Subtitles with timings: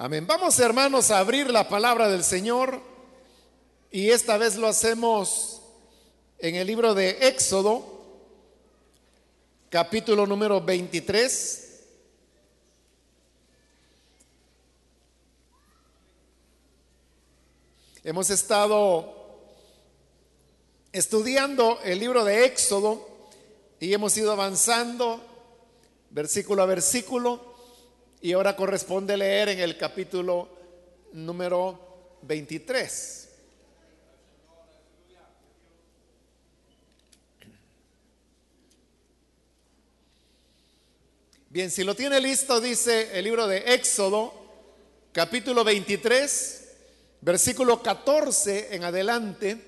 [0.00, 0.28] Amén.
[0.28, 2.80] Vamos hermanos a abrir la palabra del Señor
[3.90, 5.60] y esta vez lo hacemos
[6.38, 7.84] en el libro de Éxodo,
[9.68, 11.80] capítulo número 23.
[18.04, 19.12] Hemos estado
[20.92, 23.04] estudiando el libro de Éxodo
[23.80, 25.20] y hemos ido avanzando
[26.10, 27.47] versículo a versículo
[28.20, 30.48] y ahora corresponde leer en el capítulo
[31.12, 33.28] número 23.
[41.50, 44.34] Bien, si lo tiene listo, dice el libro de Éxodo,
[45.12, 46.68] capítulo 23,
[47.22, 49.58] versículo 14 en adelante.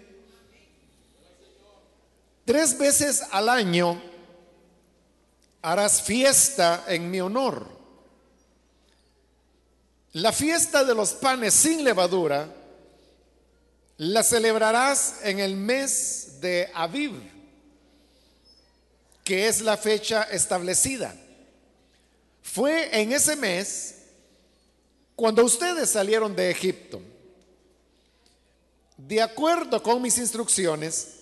[2.44, 4.02] Tres veces al año
[5.62, 7.79] harás fiesta en mi honor.
[10.12, 12.52] La fiesta de los panes sin levadura
[13.96, 17.12] la celebrarás en el mes de Aviv,
[19.22, 21.14] que es la fecha establecida.
[22.42, 23.96] Fue en ese mes
[25.14, 27.00] cuando ustedes salieron de Egipto.
[28.96, 31.20] De acuerdo con mis instrucciones,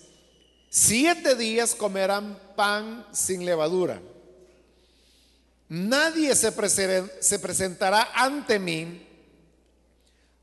[0.69, 4.01] siete días comerán pan sin levadura.
[5.69, 9.07] Nadie se, presentará ante mí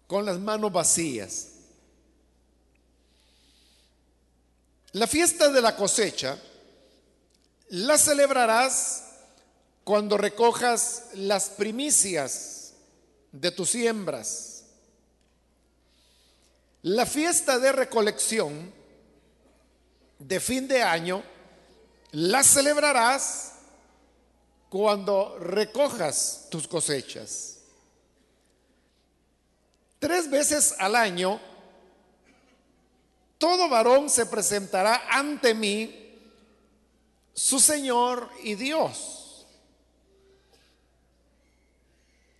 [0.06, 1.48] con las manos vacías.
[4.92, 6.38] La fiesta de la cosecha
[7.70, 9.02] la celebrarás
[9.82, 12.74] cuando recojas las primicias
[13.32, 14.62] de tus siembras.
[16.82, 18.72] La fiesta de recolección
[20.20, 21.24] de fin de año
[22.12, 23.55] la celebrarás
[24.68, 27.58] cuando recojas tus cosechas.
[29.98, 31.40] Tres veces al año,
[33.38, 36.02] todo varón se presentará ante mí,
[37.34, 39.46] su Señor y Dios.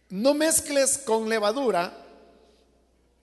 [0.09, 2.07] No mezcles con levadura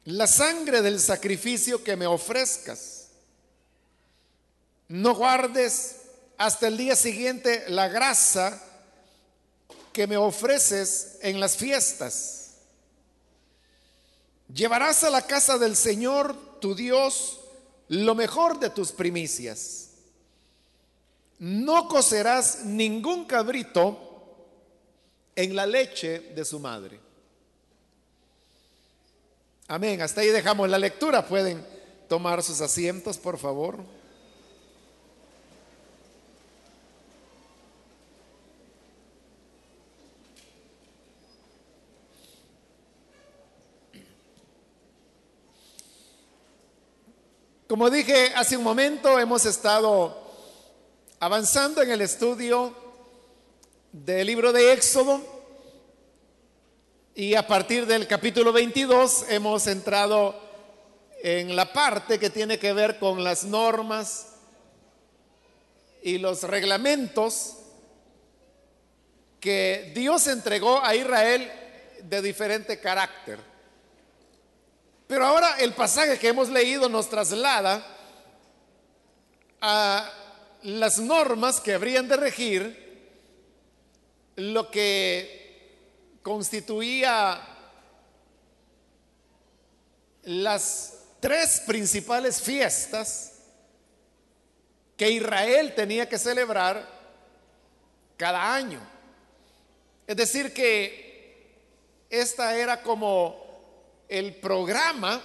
[0.05, 3.07] la sangre del sacrificio que me ofrezcas.
[4.89, 6.01] No guardes
[6.37, 8.61] hasta el día siguiente la grasa
[9.93, 12.55] que me ofreces en las fiestas.
[14.53, 17.39] Llevarás a la casa del Señor tu Dios
[17.87, 19.91] lo mejor de tus primicias.
[21.39, 24.09] No cocerás ningún cabrito
[25.35, 26.99] en la leche de su madre.
[29.67, 30.01] Amén.
[30.01, 31.25] Hasta ahí dejamos la lectura.
[31.25, 31.65] Pueden
[32.07, 33.83] tomar sus asientos, por favor.
[47.73, 50.15] Como dije hace un momento, hemos estado
[51.19, 52.71] avanzando en el estudio
[53.91, 55.19] del libro de Éxodo
[57.15, 60.39] y a partir del capítulo 22 hemos entrado
[61.23, 64.27] en la parte que tiene que ver con las normas
[66.03, 67.55] y los reglamentos
[69.39, 71.51] que Dios entregó a Israel
[72.03, 73.52] de diferente carácter.
[75.13, 77.85] Pero ahora el pasaje que hemos leído nos traslada
[79.61, 80.11] a
[80.63, 83.13] las normas que habrían de regir
[84.37, 87.39] lo que constituía
[90.23, 93.33] las tres principales fiestas
[94.97, 96.89] que Israel tenía que celebrar
[98.17, 98.81] cada año.
[100.07, 101.53] Es decir, que
[102.09, 103.42] esta era como
[104.13, 105.19] el programa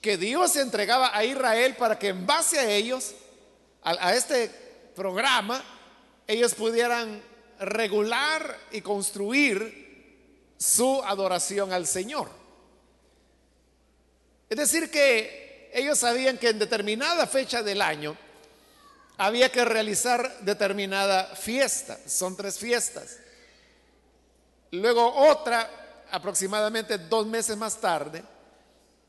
[0.00, 3.14] que Dios entregaba a Israel para que en base a ellos,
[3.82, 4.48] a, este
[4.94, 5.62] programa,
[6.26, 7.22] ellos pudieran
[7.60, 12.30] regular y construir su adoración al Señor.
[14.48, 18.16] Es decir, que ellos sabían que en determinada fecha del año
[19.18, 21.98] había que realizar determinada fiesta.
[22.06, 23.18] Son tres fiestas.
[24.70, 28.22] Luego otra aproximadamente dos meses más tarde,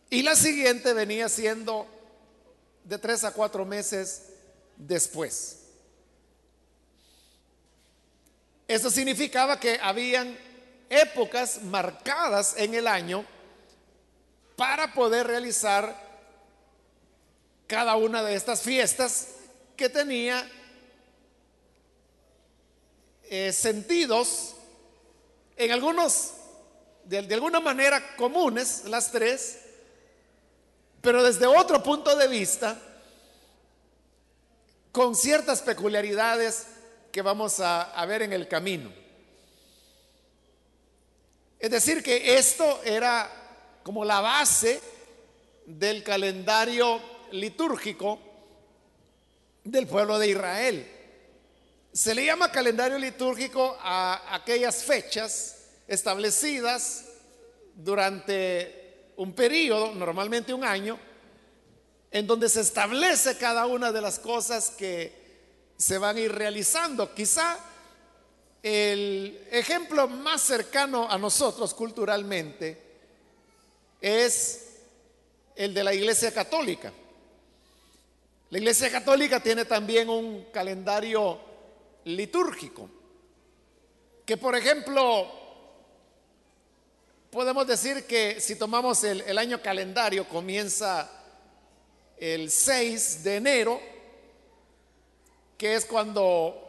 [0.09, 1.85] y la siguiente venía siendo
[2.83, 4.29] de tres a cuatro meses
[4.77, 5.57] después.
[8.67, 10.37] Eso significaba que habían
[10.89, 13.25] épocas marcadas en el año
[14.55, 16.07] para poder realizar
[17.67, 19.27] cada una de estas fiestas
[19.75, 20.49] que tenía
[23.29, 24.55] eh, sentidos
[25.57, 26.33] en algunos
[27.07, 29.59] de, alguna manera comunes las tres,
[31.01, 32.77] pero desde otro punto de vista,
[34.91, 36.67] con ciertas peculiaridades
[37.11, 38.91] que vamos a, a, ver en el camino.
[41.59, 43.29] Es decir, que esto era
[43.83, 44.81] como la base
[45.65, 47.01] del calendario
[47.31, 48.19] litúrgico
[49.63, 50.91] del pueblo de Israel.
[51.93, 55.56] Se le llama calendario litúrgico a aquellas fechas
[55.87, 57.05] establecidas
[57.75, 60.99] durante un periodo, normalmente un año,
[62.11, 65.11] en donde se establece cada una de las cosas que
[65.77, 67.13] se van a ir realizando.
[67.13, 67.57] Quizá
[68.63, 72.81] el ejemplo más cercano a nosotros culturalmente
[74.01, 74.65] es
[75.55, 76.91] el de la Iglesia Católica.
[78.49, 81.39] La Iglesia Católica tiene también un calendario
[82.05, 82.89] litúrgico,
[84.25, 85.46] que por ejemplo,
[87.31, 91.09] podemos decir que si tomamos el, año calendario, comienza
[92.17, 93.81] el 6 de enero,
[95.57, 96.63] que es cuando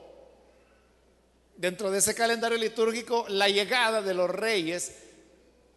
[1.57, 4.95] dentro de ese calendario litúrgico la llegada de los reyes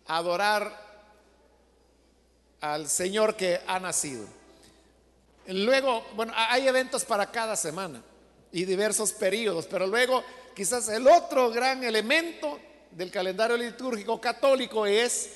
[0.07, 0.91] a adorar
[2.59, 4.25] al Señor que ha nacido.
[5.47, 8.01] Luego, bueno, hay eventos para cada semana
[8.51, 10.23] y diversos periodos, pero luego
[10.55, 12.59] quizás el otro gran elemento
[12.91, 15.29] del calendario litúrgico católico es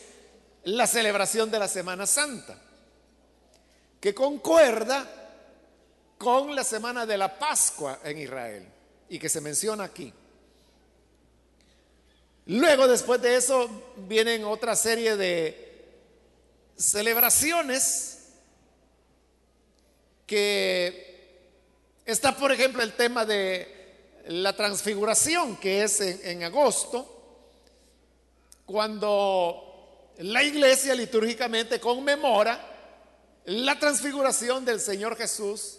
[0.63, 2.57] la celebración de la Semana Santa,
[3.99, 5.05] que concuerda
[6.17, 8.67] con la semana de la Pascua en Israel
[9.09, 10.13] y que se menciona aquí.
[12.47, 15.85] Luego, después de eso, vienen otra serie de
[16.77, 18.29] celebraciones
[20.27, 21.05] que
[22.05, 27.14] Está, por ejemplo, el tema de la transfiguración, que es en, agosto,
[28.65, 32.73] cuando la iglesia litúrgicamente conmemora
[33.45, 35.77] la transfiguración del Señor Jesús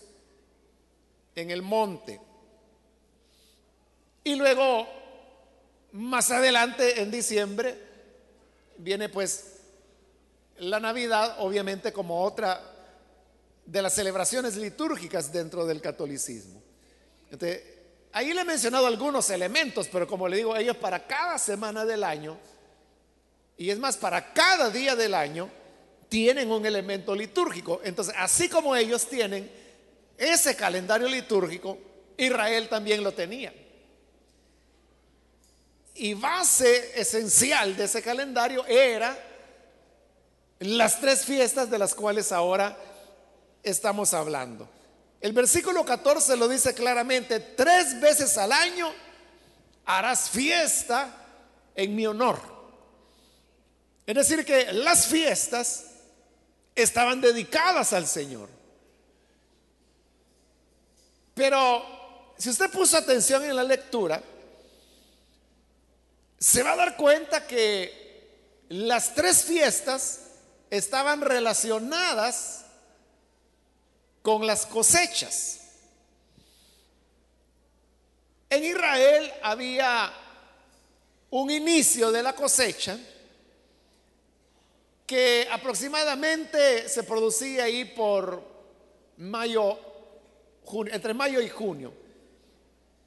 [1.34, 2.20] en el monte.
[4.24, 4.88] Y luego,
[5.92, 7.78] más adelante, en diciembre,
[8.78, 9.52] viene pues
[10.58, 12.60] la Navidad, obviamente como otra
[13.64, 16.62] de las celebraciones litúrgicas dentro del catolicismo.
[18.12, 22.04] ahí le he mencionado algunos elementos, pero como le digo, ellos para cada semana del
[22.04, 22.38] año,
[23.58, 25.50] y es más, para cada día del año,
[26.08, 27.81] tienen un elemento litúrgico.
[27.85, 29.50] Entonces, así como ellos tienen
[30.19, 31.79] ese calendario litúrgico,
[32.17, 33.53] Israel también lo tenía.
[35.94, 39.19] Y base esencial de ese calendario era
[40.58, 42.76] las tres fiestas de las cuales ahora
[43.62, 44.69] estamos hablando.
[45.20, 48.93] El versículo 14 lo dice claramente, tres veces al año
[49.87, 51.26] harás fiesta
[51.75, 52.56] en mi honor.
[54.06, 55.87] Es decir, que las fiestas
[56.76, 58.49] estaban dedicadas al Señor.
[61.35, 64.23] Pero si usted puso atención en la lectura,
[66.38, 70.20] se va a dar cuenta que las tres fiestas
[70.70, 72.64] estaban relacionadas
[74.23, 75.61] con las cosechas.
[78.50, 80.12] En Israel había
[81.31, 82.97] un inicio de la cosecha
[85.06, 88.43] que aproximadamente se producía ahí por
[89.19, 89.79] mayo,
[90.65, 91.93] junio, entre mayo y junio.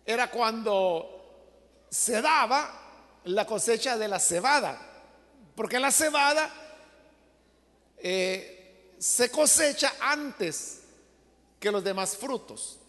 [0.06, 4.80] Era cuando se daba la cosecha de la cebada,
[5.56, 6.50] porque la cebada
[7.98, 10.84] eh, se cosecha antes
[11.60, 12.80] que los demás frutos.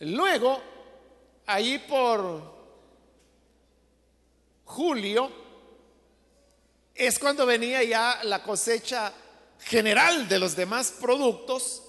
[0.00, 0.60] Luego,
[1.46, 2.42] ahí por
[4.64, 5.41] julio,
[7.06, 9.12] es cuando venía ya la cosecha
[9.60, 11.82] general de los demás productos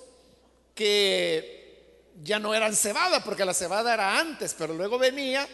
[0.73, 5.47] que ya no eran cebada, porque la cebada era antes, pero luego venía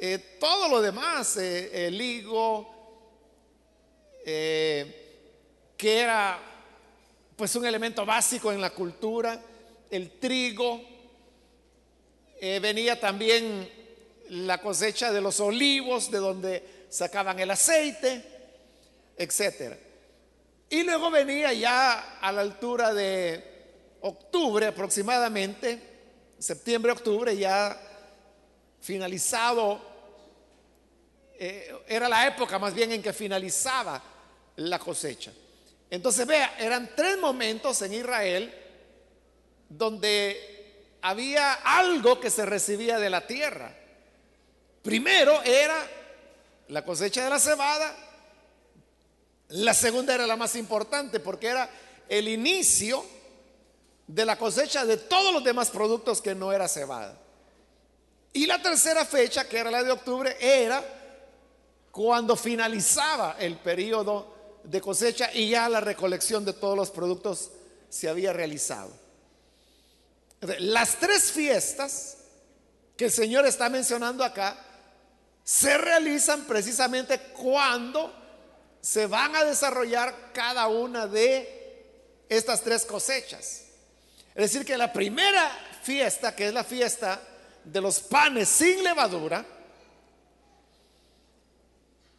[0.00, 2.74] eh, todo lo demás, eh, el higo,
[4.24, 6.38] eh, que era
[7.36, 9.40] pues un elemento básico en la cultura,
[9.90, 10.80] el trigo,
[12.40, 13.68] venía también
[14.30, 18.37] la cosecha de los olivos, de donde sacaban el aceite,
[19.18, 19.74] etc.
[20.70, 23.44] Y luego venía ya a la altura de
[24.00, 25.78] octubre aproximadamente,
[26.38, 27.78] septiembre, octubre, ya
[28.80, 29.80] finalizado,
[31.38, 34.02] eh, era la época más bien en que finalizaba
[34.56, 35.32] la cosecha.
[35.90, 38.54] Entonces vea, eran tres momentos en Israel
[39.68, 43.74] donde había algo que se recibía de la tierra.
[44.82, 45.76] Primero era
[46.68, 47.96] la cosecha de la cebada.
[49.48, 51.70] La segunda era la más importante porque era
[52.08, 53.04] el inicio
[54.06, 57.18] de la cosecha de todos los demás productos que no era cebada.
[58.32, 60.84] Y la tercera fecha, que era la de octubre, era
[61.90, 67.50] cuando finalizaba el periodo de cosecha y ya la recolección de todos los productos
[67.88, 68.92] se había realizado.
[70.40, 72.18] Las tres fiestas
[72.96, 74.56] que el Señor está mencionando acá
[75.42, 78.12] se realizan precisamente cuando
[78.80, 81.84] se van a desarrollar cada una de
[82.28, 83.64] estas tres cosechas.
[84.34, 85.50] Es decir, que la primera
[85.82, 87.20] fiesta, que es la fiesta
[87.64, 89.44] de los panes sin levadura,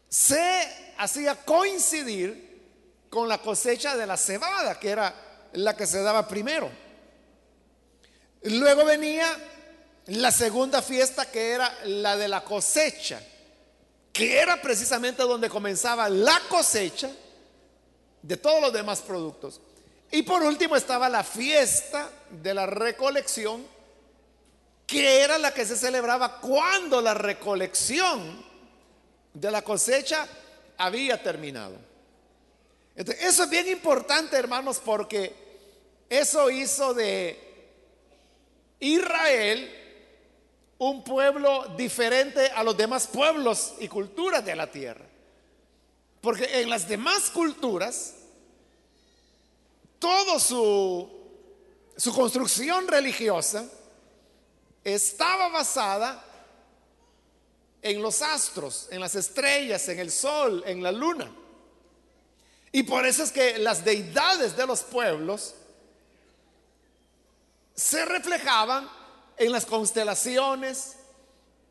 [0.10, 2.50] se hacía coincidir
[3.10, 5.16] con la cosecha de la cebada, que era
[5.54, 6.70] la que se daba primero.
[8.44, 9.38] Luego venía
[10.08, 13.22] la segunda fiesta, que era la de la cosecha,
[14.20, 17.10] que era precisamente donde comenzaba la cosecha
[18.22, 19.62] de todos los demás productos.
[20.12, 23.66] Y por último estaba la fiesta de la recolección,
[24.86, 28.44] que era la que se celebraba cuando la recolección
[29.34, 30.28] de la cosecha
[30.78, 31.78] había terminado.
[32.98, 35.34] eso es bien importante, hermanos, porque
[36.10, 37.40] eso hizo de
[38.82, 39.79] Israel
[40.80, 45.06] un pueblo diferente a los demás pueblos y culturas de la tierra.
[46.22, 48.16] Porque en las demás culturas,
[50.00, 51.10] toda su,
[51.98, 53.66] su construcción religiosa
[54.84, 56.26] estaba basada
[57.82, 61.30] en los astros, en las estrellas, en el sol, en la luna.
[62.72, 65.56] Y por eso es que las deidades de los pueblos
[67.76, 68.90] se reflejaban
[69.40, 70.98] en las constelaciones,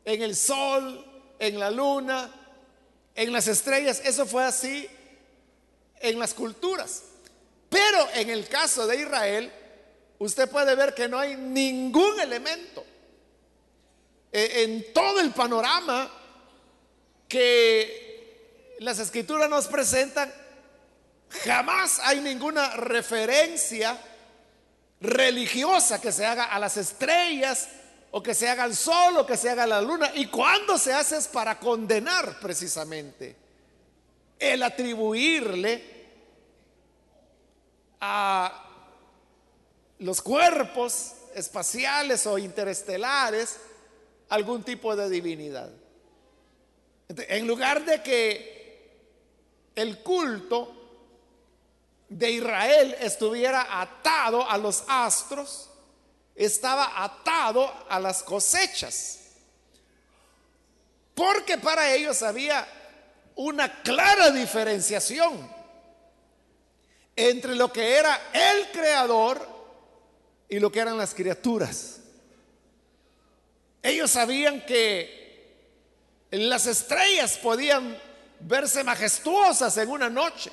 [0.03, 1.05] en el sol,
[1.37, 2.33] en la luna,
[3.15, 4.01] en las estrellas.
[4.03, 4.89] Eso fue así
[5.99, 7.03] en las culturas.
[7.69, 9.53] Pero en el caso de Israel,
[10.17, 12.83] usted puede ver que no hay ningún elemento
[14.31, 16.11] eh, en todo el panorama
[17.27, 20.33] que las escrituras nos presentan,
[21.43, 23.95] jamás hay ninguna referencia
[25.01, 27.69] religiosa que se haga a las estrellas
[28.11, 30.11] o que se haga al sol o que se haga a la luna.
[30.15, 33.35] Y cuando se hace es para condenar precisamente
[34.37, 35.99] el atribuirle
[38.01, 38.65] a
[39.99, 43.59] los cuerpos espaciales o interestelares
[44.29, 45.69] algún tipo de divinidad.
[47.09, 48.59] En lugar de que
[49.75, 50.78] el culto
[52.09, 55.69] de Israel estuviera atado a los astros,
[56.35, 59.19] estaba atado a las cosechas.
[61.13, 62.67] Porque para ellos había
[63.35, 65.49] una clara diferenciación
[67.15, 69.45] entre lo que era el creador
[70.47, 71.99] y lo que eran las criaturas.
[73.83, 75.19] Ellos sabían que
[76.31, 77.97] las estrellas podían
[78.41, 80.51] verse majestuosas en una noche,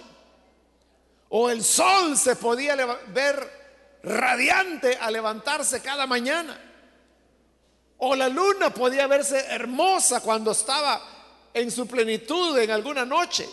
[1.38, 2.74] o el sol se podía
[3.08, 6.58] ver radiante al levantarse cada mañana,
[7.98, 10.98] o la luna podía verse hermosa cuando estaba
[11.52, 13.46] en su plenitud en alguna noche.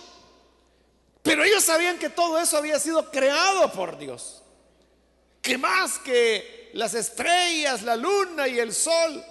[1.21, 4.41] Pero ellos sabían que todo eso había sido creado por Dios.
[5.41, 9.21] Que más que las estrellas, la luna y el sol,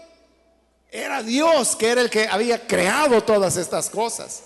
[0.91, 4.43] era Dios que era el que había creado todas estas cosas.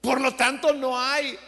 [0.00, 1.38] Por lo tanto, no hay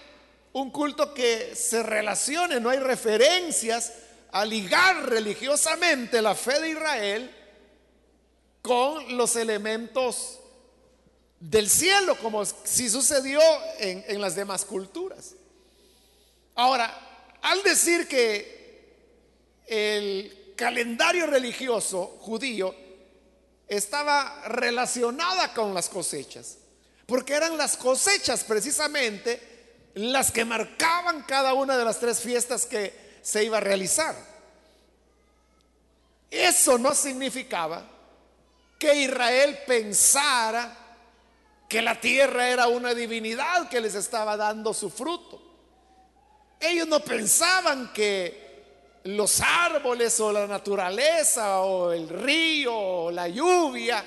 [0.58, 3.92] un culto que se relacione, no hay referencias
[4.32, 7.34] a ligar religiosamente la fe de Israel
[8.60, 10.40] con los elementos
[11.40, 13.40] del cielo, como si sucedió
[13.78, 15.34] en, en las demás culturas.
[16.56, 18.58] Ahora, al decir que
[19.66, 22.74] el calendario religioso judío
[23.68, 26.58] estaba relacionada con las cosechas,
[27.06, 29.57] porque eran las cosechas precisamente
[29.98, 34.14] las que marcaban cada una de las tres fiestas que se iba a realizar.
[36.30, 37.82] Eso no significaba
[38.78, 40.72] que Israel pensara
[41.68, 45.42] que la tierra era una divinidad que les estaba dando su fruto.
[46.60, 54.04] Ellos no pensaban que los árboles o la naturaleza o el río o la lluvia.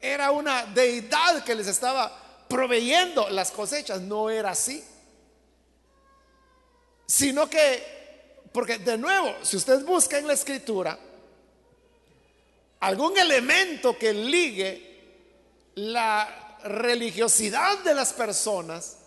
[0.00, 4.00] Era una deidad que les estaba proveyendo las cosechas.
[4.00, 4.84] No era así.
[7.04, 10.96] Sino que, porque de nuevo, si usted busca en la escritura
[12.78, 18.98] algún elemento que ligue la religiosidad de las personas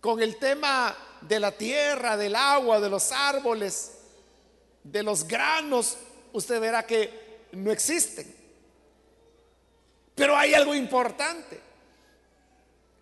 [0.00, 3.92] con el tema de la tierra, del agua, de los árboles,
[4.82, 5.98] de los granos,
[6.32, 8.34] usted verá que no existen.
[10.14, 11.63] Pero hay algo importante.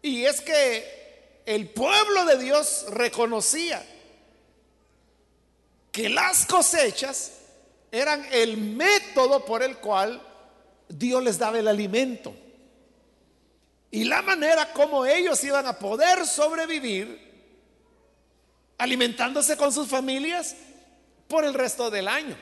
[0.02, 3.84] Y es que el pueblo de Dios reconocía
[5.92, 7.32] que las cosechas
[7.92, 10.20] eran el método por el cual
[10.88, 12.34] Dios les daba el alimento.
[13.90, 17.30] Y la manera como ellos iban a poder sobrevivir
[18.78, 20.56] alimentándose con sus familias
[21.28, 22.36] por el resto del año.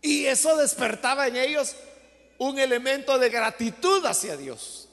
[0.00, 1.74] Y eso despertaba en ellos
[2.38, 4.87] un elemento de gratitud hacia Dios.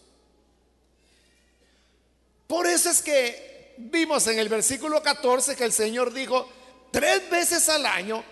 [2.47, 6.47] Por eso es que vimos en el versículo 14 que el Señor dijo,
[6.91, 8.23] tres veces al año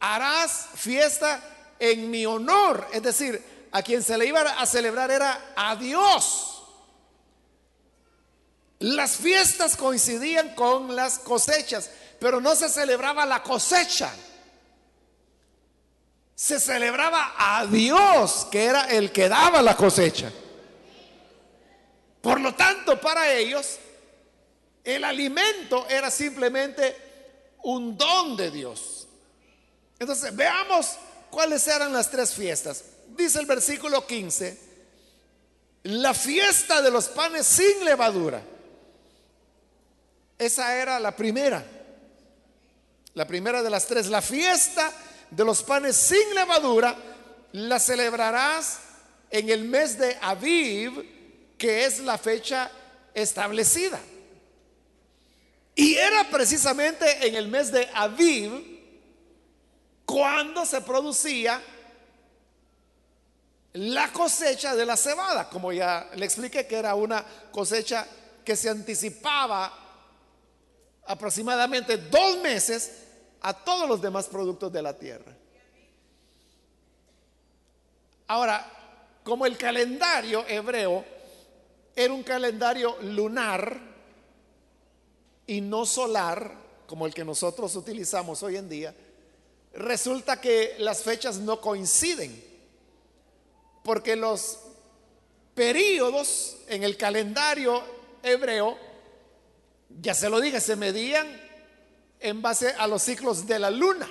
[0.00, 1.42] harás fiesta
[1.78, 2.86] en mi honor.
[2.92, 6.52] Es decir, a quien se le iba a celebrar era a Dios.
[8.78, 14.12] Las fiestas coincidían con las cosechas, pero no se celebraba la cosecha.
[16.34, 20.30] Se celebraba a Dios, que era el que daba la cosecha.
[22.26, 23.78] Por lo tanto, para ellos,
[24.82, 26.96] el alimento era simplemente
[27.62, 29.06] un don de Dios.
[29.96, 30.96] Entonces, veamos
[31.30, 32.82] cuáles eran las tres fiestas.
[33.16, 34.58] Dice el versículo 15,
[35.84, 38.42] la fiesta de los panes sin levadura.
[40.36, 41.64] Esa era la primera,
[43.14, 44.08] la primera de las tres.
[44.08, 44.92] La fiesta
[45.30, 46.96] de los panes sin levadura
[47.52, 48.80] la celebrarás
[49.30, 51.15] en el mes de Aviv,
[51.56, 52.70] que es la fecha
[53.14, 53.98] establecida.
[55.74, 58.76] Y era precisamente en el mes de Aviv
[60.06, 61.60] cuando se producía
[63.74, 68.06] la cosecha de la cebada, como ya le expliqué que era una cosecha
[68.42, 69.70] que se anticipaba
[71.04, 73.02] aproximadamente dos meses
[73.42, 75.32] a todos los demás productos de la tierra.
[78.28, 78.66] Ahora,
[79.22, 81.15] como el calendario hebreo
[81.96, 83.96] era un calendario lunar,
[85.46, 86.52] y no solar,
[86.86, 88.94] como el que nosotros utilizamos hoy en día,
[89.74, 92.44] resulta que las fechas no coinciden,
[93.82, 94.58] porque los
[95.54, 97.82] periodos en el calendario
[98.22, 98.76] hebreo,
[100.00, 101.26] ya se lo dije, se medían
[102.20, 104.08] en base a los ciclos de la luna.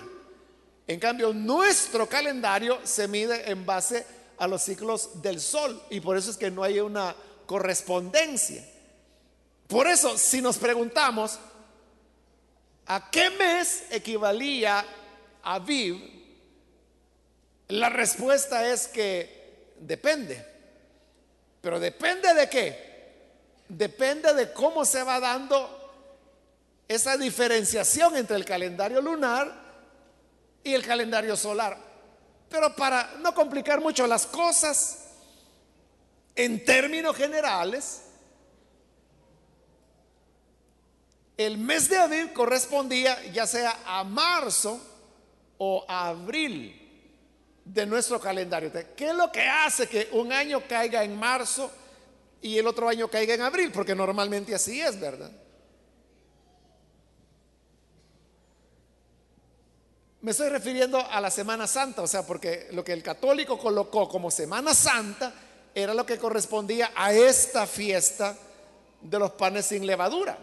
[0.87, 4.05] En cambio, nuestro calendario se mide en base
[4.37, 8.63] a los ciclos del sol y por eso es que no hay una correspondencia.
[9.67, 11.39] Por eso, si nos preguntamos,
[12.85, 14.85] ¿a qué mes equivalía
[15.43, 16.15] Aviv?
[17.69, 20.45] La respuesta es que depende.
[21.61, 22.95] Pero depende de qué?
[23.67, 25.81] Depende de cómo se va dando
[26.87, 29.51] esa diferenciación entre el calendario lunar
[30.63, 31.75] y el calendario solar.
[32.49, 35.04] Pero para no complicar mucho las cosas,
[36.35, 38.01] en términos generales,
[41.37, 44.79] El mes de abril correspondía ya sea a marzo
[45.57, 46.81] o a abril
[47.65, 48.71] de nuestro calendario.
[48.95, 51.69] ¿Qué es lo que hace que un año caiga en marzo
[52.41, 53.71] y el otro año caiga en abril?
[53.73, 55.31] Porque normalmente así es, ¿verdad?
[60.21, 64.07] Me estoy refiriendo a la Semana Santa, o sea, porque lo que el católico colocó
[64.07, 65.33] como Semana Santa
[65.75, 68.35] era lo que correspondía a esta fiesta
[69.01, 70.39] de los panes sin levadura.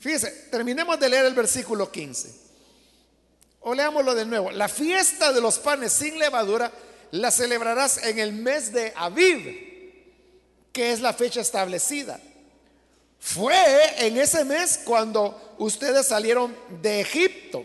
[0.00, 2.34] Fíjese, terminemos de leer el versículo 15.
[3.60, 4.50] O leámoslo de nuevo.
[4.50, 6.72] La fiesta de los panes sin levadura
[7.12, 12.20] la celebrarás en el mes de Aviv, que es la fecha establecida.
[13.20, 17.64] Fue en ese mes cuando ustedes salieron de Egipto.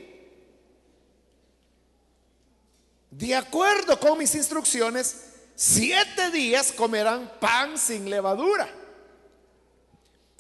[3.10, 5.16] De acuerdo con mis instrucciones,
[5.56, 8.68] siete días comerán pan sin levadura.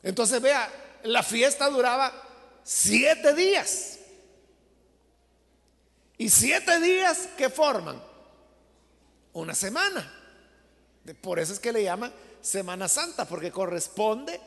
[0.03, 0.69] Entonces vea,
[1.03, 2.11] la fiesta duraba
[2.63, 3.99] siete días.
[6.17, 8.01] ¿Y siete días que forman?
[9.33, 10.11] Una semana.
[11.21, 14.39] Por eso es que le llaman Semana Santa, porque corresponde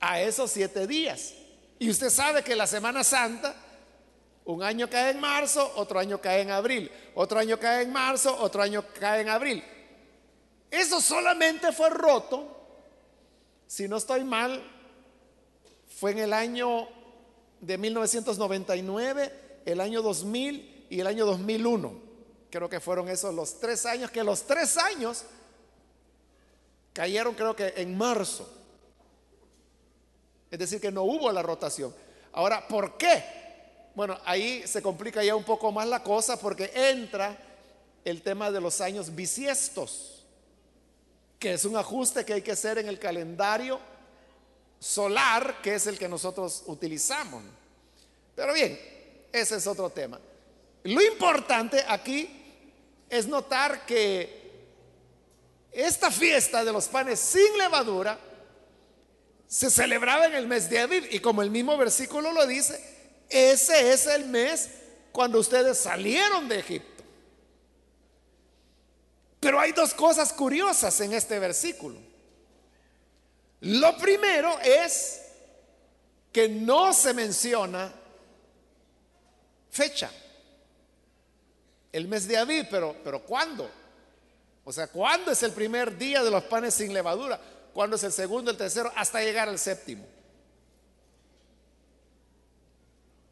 [0.00, 1.32] a esos siete días.
[1.78, 3.54] Y usted sabe que la Semana Santa,
[4.44, 8.36] un año cae en marzo, otro año cae en abril, otro año cae en marzo,
[8.40, 9.64] otro año cae en abril.
[10.74, 12.48] Eso solamente fue roto,
[13.66, 14.62] si no estoy mal,
[15.98, 16.88] fue en el año
[17.60, 19.32] de 1999,
[19.64, 22.04] el año 2000 y el año 2001
[22.54, 25.24] creo que fueron esos los tres años, que los tres años
[26.92, 28.48] cayeron creo que en marzo.
[30.52, 31.92] Es decir, que no hubo la rotación.
[32.32, 33.24] Ahora, ¿por qué?
[33.96, 37.36] Bueno, ahí se complica ya un poco más la cosa porque entra
[38.04, 40.13] el tema de los años bisiestos,
[41.38, 43.80] que es un ajuste que hay que hacer en el calendario
[44.78, 47.42] solar, que es el que nosotros utilizamos.
[48.34, 48.78] Pero bien,
[49.32, 50.20] ese es otro tema.
[50.84, 52.28] Lo importante aquí
[53.08, 54.44] es notar que
[55.72, 58.18] esta fiesta de los panes sin levadura
[59.48, 62.80] se celebraba en el mes de abril y como el mismo versículo lo dice,
[63.28, 64.70] ese es el mes
[65.10, 66.93] cuando ustedes salieron de Egipto.
[69.44, 71.98] Pero hay dos cosas curiosas en este versículo.
[73.60, 75.20] Lo primero es
[76.32, 77.92] que no se menciona
[79.70, 80.10] fecha
[81.92, 83.70] el mes de Aviv, pero, pero ¿cuándo?
[84.64, 87.38] O sea, ¿cuándo es el primer día de los panes sin levadura?
[87.74, 90.06] ¿Cuándo es el segundo, el tercero, hasta llegar al séptimo?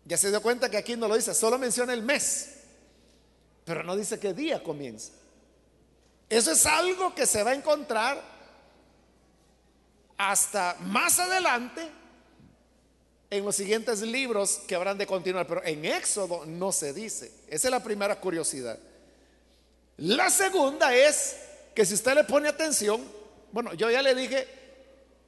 [0.05, 2.51] Ya se dio cuenta que aquí no lo dice, solo menciona el mes,
[3.65, 5.22] pero no dice qué día comienza.
[6.33, 8.19] Eso es algo que se va a encontrar
[10.17, 11.87] hasta más adelante
[13.29, 17.31] en los siguientes libros que habrán de continuar, pero en Éxodo no se dice.
[17.49, 18.79] Esa es la primera curiosidad.
[19.99, 21.37] La segunda es
[21.75, 23.07] que si usted le pone atención,
[23.53, 24.49] bueno, yo ya le dije,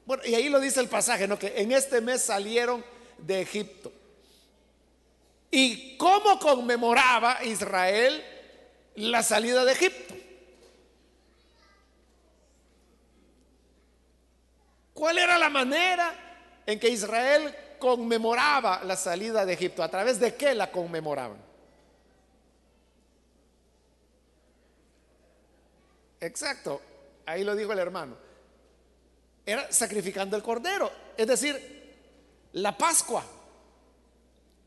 [0.07, 1.39] bueno, y ahí lo dice el pasaje, ¿no?
[1.39, 2.83] Que en este mes salieron
[3.19, 3.93] de Egipto.
[5.51, 8.25] ¿Y cómo conmemoraba Israel
[8.95, 10.24] la salida de Egipto?
[14.95, 16.15] ¿Cuál era la manera
[16.65, 19.83] en que Israel conmemoraba la salida de Egipto?
[19.83, 21.37] ¿A través de qué la conmemoraban?
[26.21, 26.81] Exacto,
[27.27, 28.17] ahí lo dijo el hermano.
[29.45, 31.75] Era sacrificando el cordero, es decir,
[32.53, 33.23] la Pascua,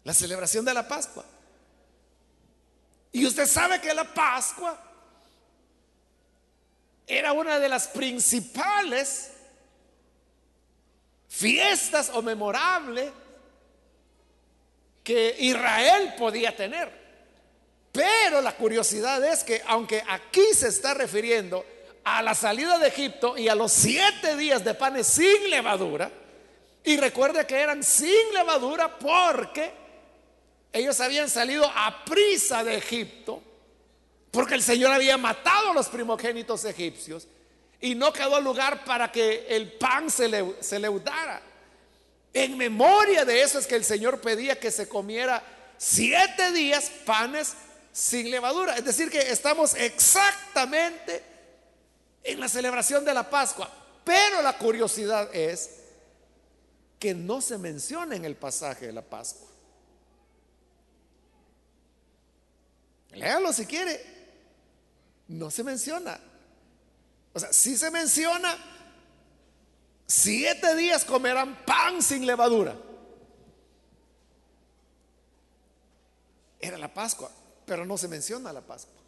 [0.04, 1.26] la celebración de la Pascua.
[3.13, 4.78] Y usted sabe que la Pascua
[7.08, 9.32] era una de las principales
[11.38, 13.12] fiestas o memorables
[15.04, 16.91] que Israel podía tener.
[17.91, 21.63] Pero la curiosidad es que aunque aquí se está refiriendo
[22.04, 26.10] a la salida de Egipto y a los siete días de panes sin levadura,
[26.84, 29.71] y recuerde que eran sin levadura porque
[30.73, 33.41] ellos habían salido a prisa de Egipto,
[34.32, 37.28] porque el Señor había matado a los primogénitos egipcios
[37.80, 41.42] y no quedó lugar para que el pan se, le, se leudara.
[42.34, 45.44] En memoria de eso es que el Señor pedía que se comiera
[45.78, 47.54] siete días panes
[47.92, 48.76] sin levadura.
[48.78, 51.24] Es decir, que estamos exactamente
[52.24, 53.72] en la celebración de la Pascua.
[54.04, 55.72] Pero la curiosidad es
[57.00, 59.48] que no se menciona en el pasaje de la Pascua.
[63.12, 64.00] Léalo si quiere.
[65.28, 66.20] No se menciona.
[67.38, 68.58] O sea, si se menciona,
[70.08, 72.76] siete días comerán pan sin levadura.
[76.60, 77.30] Era la Pascua,
[77.63, 79.00] pero no se menciona la Pascua.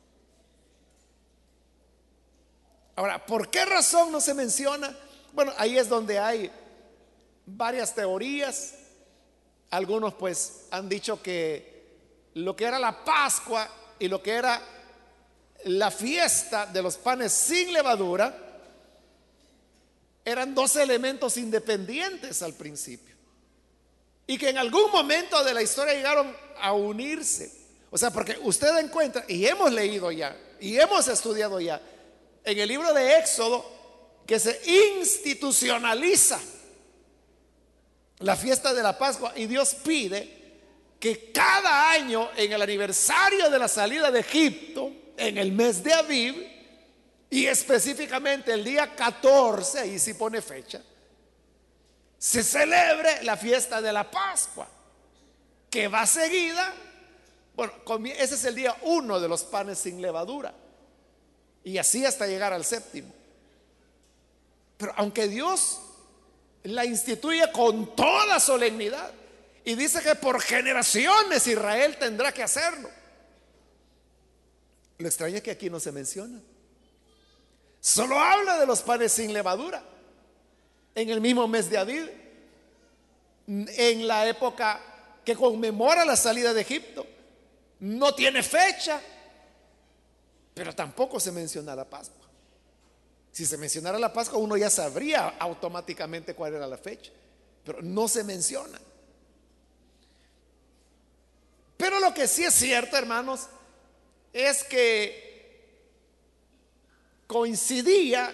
[2.98, 4.96] Ahora, ¿por qué razón no se menciona?
[5.34, 6.52] Bueno, ahí es donde hay
[7.48, 8.76] varias teorías.
[9.72, 11.98] Algunos pues han dicho que
[12.36, 14.62] lo que era la Pascua y lo que era
[15.66, 18.36] la fiesta de los panes sin levadura
[20.24, 23.16] eran dos elementos independientes al principio.
[24.28, 27.52] Y que en algún momento de la historia llegaron a unirse.
[27.90, 31.82] O sea, porque usted encuentra, y hemos leído ya, y hemos estudiado ya,
[32.44, 33.66] en el libro de Éxodo,
[34.28, 36.40] que se institucionaliza
[38.20, 40.38] la fiesta de la Pascua y Dios pide
[41.00, 45.94] que cada año en el aniversario de la salida de Egipto, en el mes de
[45.94, 46.36] Aviv
[47.30, 50.82] y específicamente el día 14, ahí sí pone fecha,
[52.18, 54.68] se celebre la fiesta de la Pascua,
[55.70, 56.74] que va seguida,
[57.56, 57.74] bueno,
[58.18, 60.54] ese es el día uno de los panes sin levadura,
[61.64, 63.14] y así hasta llegar al séptimo.
[64.78, 65.82] Pero aunque Dios
[66.64, 69.12] la instituye con toda solemnidad
[69.66, 72.90] y dice que por generaciones Israel tendrá que hacerlo,
[75.00, 76.40] lo extraño es que aquí no se menciona.
[77.80, 79.82] Solo habla de los panes sin levadura.
[80.94, 82.12] En el mismo mes de abril,
[83.48, 84.82] en la época
[85.24, 87.06] que conmemora la salida de Egipto.
[87.80, 89.02] No tiene fecha.
[90.54, 92.28] pero tampoco se menciona la Pascua.
[93.32, 97.12] Si se mencionara la Pascua, uno ya sabría automáticamente cuál era la fecha,
[97.64, 98.78] pero no se menciona.
[101.78, 103.48] Pero lo que sí es cierto, hermanos,
[104.34, 105.30] es que
[107.28, 108.34] coincidía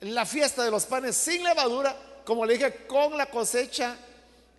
[0.00, 3.96] la fiesta de los panes sin levadura, como le dije, con la cosecha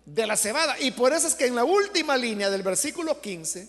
[0.04, 0.78] de la cebada.
[0.80, 3.68] Y por eso es que en la última línea del versículo 15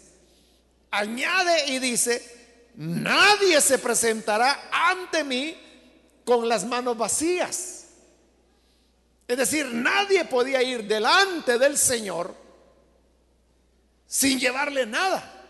[0.91, 5.57] añade y dice, nadie se presentará ante mí
[6.25, 7.85] con las manos vacías.
[9.27, 12.35] Es decir, nadie podía ir delante del Señor
[14.05, 15.40] sin llevarle nada.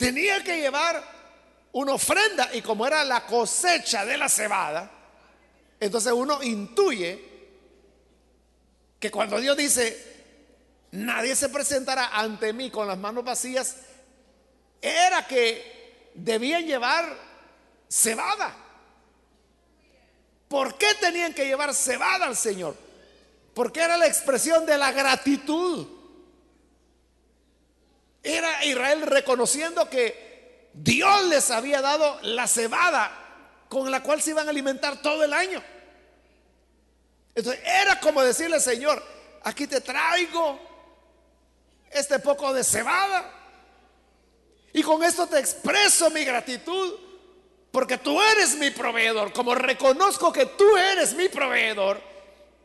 [0.00, 1.04] Tenía que llevar
[1.72, 4.90] una ofrenda y como era la cosecha de la cebada,
[5.78, 7.22] entonces uno intuye
[8.98, 10.24] que cuando Dios dice,
[10.92, 13.76] nadie se presentará ante mí con las manos vacías,
[14.80, 17.04] era que debían llevar
[17.86, 18.56] cebada.
[20.48, 22.74] ¿Por qué tenían que llevar cebada al Señor?
[23.52, 25.99] Porque era la expresión de la gratitud.
[28.22, 33.10] Era Israel reconociendo que Dios les había dado la cebada
[33.68, 35.62] con la cual se iban a alimentar todo el año.
[37.34, 39.02] Entonces era como decirle, Señor,
[39.42, 40.58] aquí te traigo
[41.90, 43.38] este poco de cebada.
[44.72, 46.94] Y con esto te expreso mi gratitud,
[47.70, 49.32] porque tú eres mi proveedor.
[49.32, 52.00] Como reconozco que tú eres mi proveedor,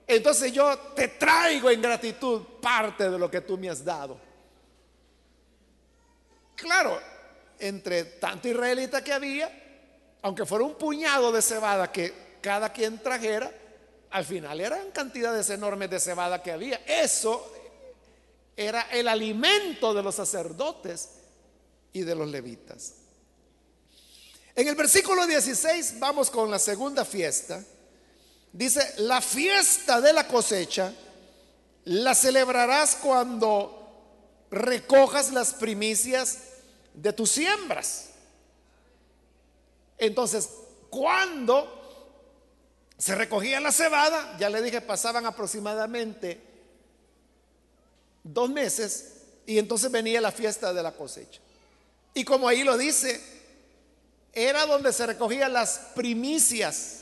[0.07, 4.19] entonces yo te traigo en gratitud parte de lo que tú me has dado.
[6.55, 6.99] Claro,
[7.59, 9.51] entre tanto israelita que había,
[10.21, 13.51] aunque fuera un puñado de cebada que cada quien trajera,
[14.11, 16.81] al final eran cantidades enormes de cebada que había.
[16.85, 17.51] Eso
[18.55, 21.09] era el alimento de los sacerdotes
[21.91, 22.93] y de los levitas.
[24.55, 27.61] En el versículo 16 vamos con la segunda fiesta.
[28.53, 30.93] Dice, la fiesta de la cosecha
[31.85, 33.84] la celebrarás cuando
[34.55, 36.39] recojas las primicias
[36.93, 38.09] de tus siembras.
[39.97, 40.49] Entonces,
[40.89, 41.81] cuando
[42.97, 46.41] se recogía la cebada, ya le dije, pasaban aproximadamente
[48.23, 51.41] dos meses y entonces venía la fiesta de la cosecha.
[52.13, 53.21] Y como ahí lo dice,
[54.31, 57.01] era donde se recogían las primicias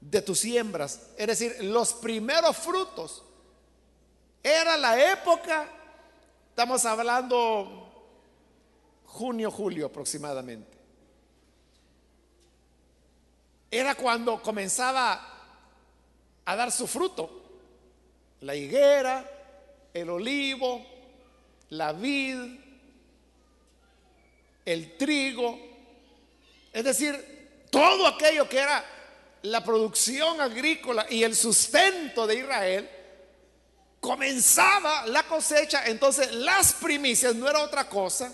[0.00, 3.24] de tus siembras, es decir, los primeros frutos
[4.42, 5.68] era la época,
[6.50, 7.88] estamos hablando
[9.04, 10.78] junio, julio aproximadamente.
[13.70, 15.20] Era cuando comenzaba
[16.44, 17.42] a dar su fruto.
[18.40, 19.28] La higuera,
[19.92, 20.86] el olivo,
[21.70, 22.38] la vid,
[24.64, 25.58] el trigo.
[26.72, 28.84] Es decir, todo aquello que era
[29.42, 32.90] la producción agrícola y el sustento de Israel
[34.00, 38.32] comenzaba la cosecha, entonces las primicias no era otra cosa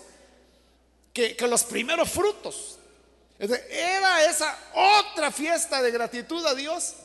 [1.13, 2.77] que, los primeros frutos.
[3.39, 6.95] era esa otra fiesta de gratitud a Dios.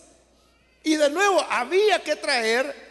[0.82, 2.90] Y de nuevo, había que traer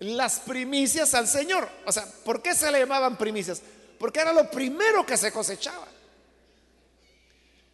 [0.00, 1.68] las primicias al Señor.
[1.86, 3.62] O sea, ¿por qué se le llamaban primicias?
[3.98, 5.86] Porque era lo primero que se cosechaba.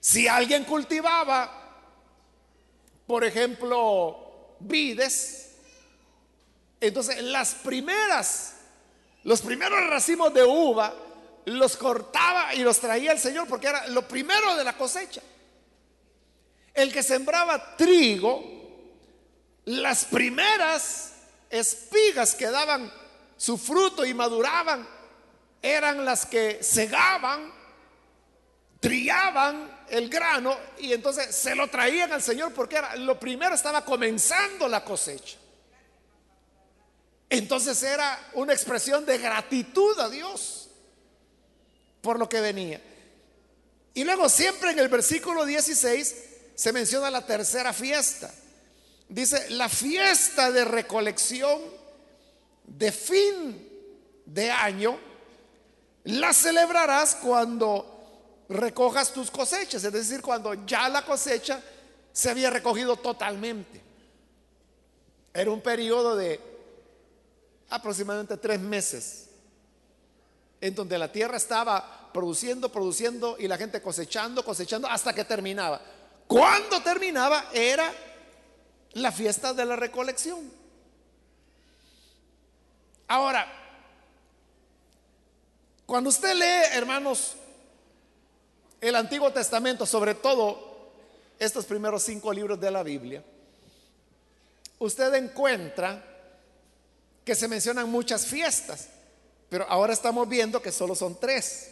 [0.01, 1.81] Si alguien cultivaba,
[3.07, 5.44] por ejemplo, vides,
[6.87, 8.57] entonces, las primeras,
[9.23, 10.95] los primeros racimos de uva
[11.47, 15.21] los cortaba y los traía el Señor porque era lo primero de la cosecha.
[16.73, 18.43] El que sembraba trigo,
[19.67, 21.13] las primeras
[21.51, 22.93] espigas que daban
[23.37, 24.89] su fruto y maduraban
[25.63, 27.53] eran las que segaban,
[28.81, 33.85] triaban el grano y entonces se lo traían al Señor porque era lo primero estaba
[33.85, 35.39] comenzando la cosecha.
[37.29, 40.69] Entonces era una expresión de gratitud a Dios
[42.01, 42.81] por lo que venía.
[43.95, 46.15] Y luego siempre en el versículo 16
[46.55, 48.33] se menciona la tercera fiesta.
[49.09, 51.61] Dice, la fiesta de recolección
[52.65, 53.69] de fin
[54.27, 54.99] de año
[56.05, 61.63] la celebrarás cuando recojas tus cosechas, es decir, cuando ya la cosecha
[62.13, 63.81] se había recogido totalmente.
[65.33, 66.54] Era un periodo de
[67.75, 69.27] aproximadamente tres meses,
[70.61, 75.81] en donde la tierra estaba produciendo, produciendo y la gente cosechando, cosechando hasta que terminaba.
[76.27, 77.93] Cuando terminaba era
[78.93, 80.51] la fiesta de la recolección.
[83.09, 83.61] Ahora,
[85.87, 87.35] Cuando usted lee, hermanos,
[88.81, 90.93] el Antiguo Testamento, sobre todo
[91.39, 93.23] estos primeros cinco libros de la Biblia,
[94.79, 96.03] usted encuentra
[97.25, 98.89] que se mencionan muchas fiestas,
[99.49, 101.71] pero ahora estamos viendo que solo son tres.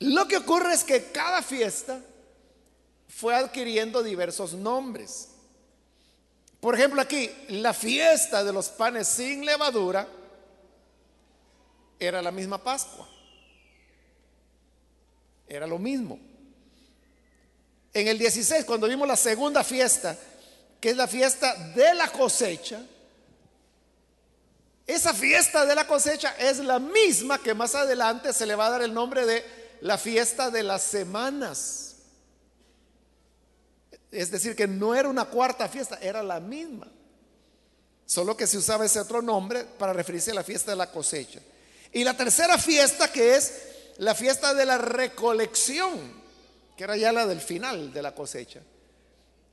[0.00, 2.00] Lo que ocurre es que cada fiesta
[3.08, 5.28] fue adquiriendo diversos nombres.
[6.60, 10.08] Por ejemplo, aquí, la fiesta de los panes sin levadura
[11.98, 13.08] era la misma Pascua.
[15.46, 16.18] Era lo mismo.
[17.94, 20.18] En el 16, cuando vimos la segunda fiesta,
[20.80, 22.82] que es la fiesta de la cosecha,
[24.86, 28.70] esa fiesta de la cosecha es la misma que más adelante se le va a
[28.70, 29.44] dar el nombre de
[29.80, 31.96] la fiesta de las semanas.
[34.12, 36.86] Es decir, que no era una cuarta fiesta, era la misma.
[38.06, 41.40] Solo que se usaba ese otro nombre para referirse a la fiesta de la cosecha.
[41.92, 43.52] Y la tercera fiesta que es
[43.98, 45.98] la fiesta de la recolección,
[46.76, 48.60] que era ya la del final de la cosecha.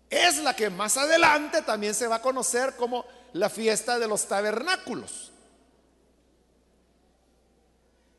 [0.09, 4.27] Es la que más adelante también se va a conocer como la fiesta de los
[4.27, 5.31] tabernáculos.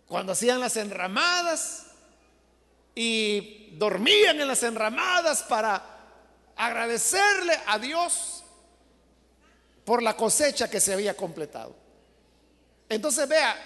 [0.06, 1.86] Cuando hacían las enramadas
[2.94, 5.82] y dormían en las enramadas para
[6.56, 8.44] agradecerle a Dios
[9.84, 11.74] por la cosecha que se había completado.
[12.88, 13.56] Entonces vea,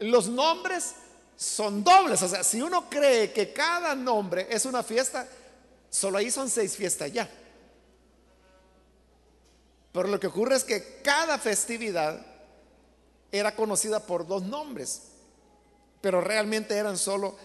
[0.00, 0.94] los nombres
[1.36, 2.22] son dobles.
[2.22, 5.26] O sea, si uno cree que cada nombre es una fiesta,
[5.90, 7.28] solo ahí son seis fiestas ya.
[9.92, 12.24] Pero lo que ocurre es que cada festividad
[13.30, 15.02] era conocida por dos nombres,
[16.00, 17.36] pero realmente eran solo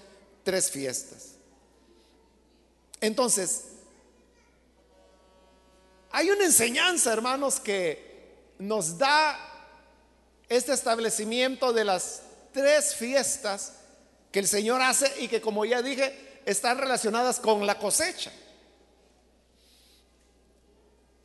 [0.44, 1.34] tres fiestas.
[3.00, 3.64] Entonces,
[6.12, 8.08] hay una enseñanza, hermanos, que
[8.60, 9.38] nos da
[10.50, 12.22] este establecimiento de las
[12.54, 13.74] tres fiestas
[14.32, 18.32] que el Señor hace y que, como ya dije, están relacionadas con la cosecha.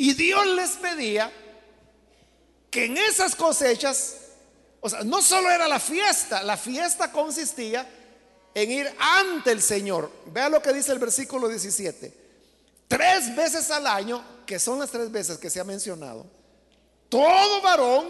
[0.02, 1.30] Y Dios les pedía
[2.72, 4.16] que en esas cosechas,
[4.80, 7.88] o sea, no solo era la fiesta, la fiesta consistía
[8.52, 10.10] en ir ante el Señor.
[10.26, 12.12] Vea lo que dice el versículo 17.
[12.88, 16.26] Tres veces al año, que son las tres veces que se ha mencionado,
[17.08, 18.08] todo varón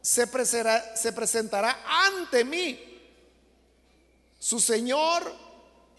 [0.00, 3.02] se presentará, se presentará ante mí,
[4.38, 5.30] su Señor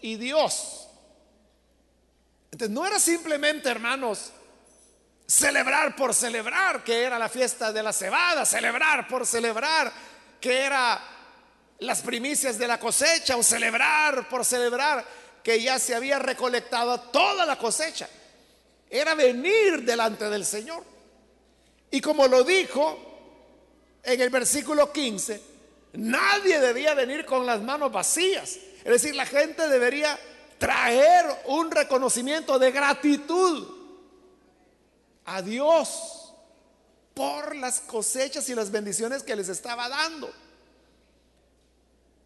[0.00, 0.88] y Dios.
[2.50, 4.32] Entonces no era simplemente, hermanos,
[5.26, 9.92] celebrar por celebrar, que era la fiesta de la cebada, celebrar por celebrar,
[10.40, 11.00] que era
[11.78, 15.04] las primicias de la cosecha, o celebrar por celebrar,
[15.42, 18.08] que ya se había recolectado toda la cosecha.
[18.88, 20.84] Era venir delante del Señor.
[21.90, 22.98] Y como lo dijo
[24.02, 25.40] en el versículo 15,
[25.94, 28.58] nadie debía venir con las manos vacías.
[28.84, 30.18] Es decir, la gente debería
[30.58, 33.83] traer un reconocimiento de gratitud
[35.24, 36.34] a Dios
[37.14, 40.32] por las cosechas y las bendiciones que les estaba dando.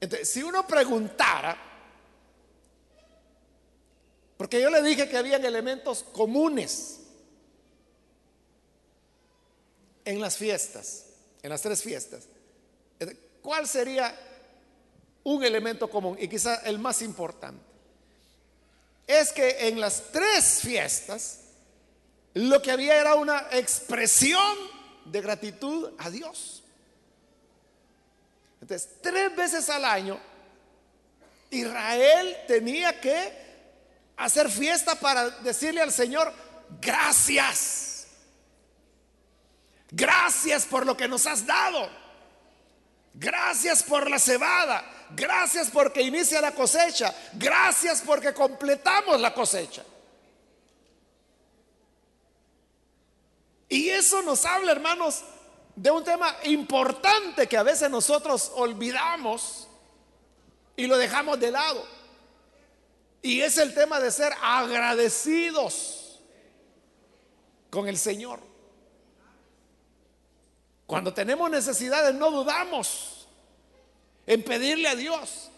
[0.00, 1.56] Entonces, si uno preguntara,
[4.36, 7.00] porque yo le dije que habían elementos comunes
[10.08, 11.04] en las fiestas,
[11.42, 12.24] en las tres fiestas.
[13.42, 14.18] ¿Cuál sería
[15.24, 17.62] un elemento común y quizá el más importante?
[19.06, 21.40] Es que en las tres fiestas
[22.34, 24.56] lo que había era una expresión
[25.04, 26.62] de gratitud a Dios.
[28.60, 30.18] Entonces, tres veces al año,
[31.50, 33.32] Israel tenía que
[34.16, 36.32] hacer fiesta para decirle al Señor,
[36.80, 38.06] gracias.
[39.90, 41.88] Gracias por lo que nos has dado.
[43.14, 44.84] Gracias por la cebada.
[45.10, 47.14] Gracias porque inicia la cosecha.
[47.32, 49.82] Gracias porque completamos la cosecha.
[53.68, 55.22] Y eso nos habla, hermanos,
[55.76, 59.68] de un tema importante que a veces nosotros olvidamos
[60.76, 61.84] y lo dejamos de lado.
[63.20, 66.20] Y es el tema de ser agradecidos
[67.70, 68.40] con el Señor.
[70.86, 73.28] Cuando tenemos necesidades no dudamos
[74.26, 75.50] en pedirle a Dios.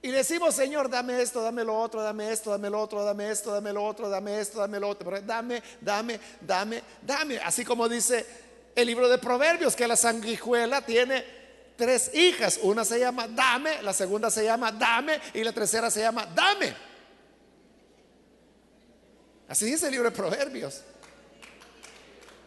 [0.00, 3.52] Y decimos, Señor, dame esto, dame lo otro, dame esto, dame lo otro, dame esto,
[3.52, 5.10] dame lo otro, dame esto, dame lo otro.
[5.20, 7.38] Dame, dame, dame, dame.
[7.38, 8.24] Así como dice
[8.76, 11.24] el libro de Proverbios, que la sanguijuela tiene
[11.76, 12.60] tres hijas.
[12.62, 16.76] Una se llama dame, la segunda se llama dame y la tercera se llama dame.
[19.48, 20.82] Así dice el libro de Proverbios.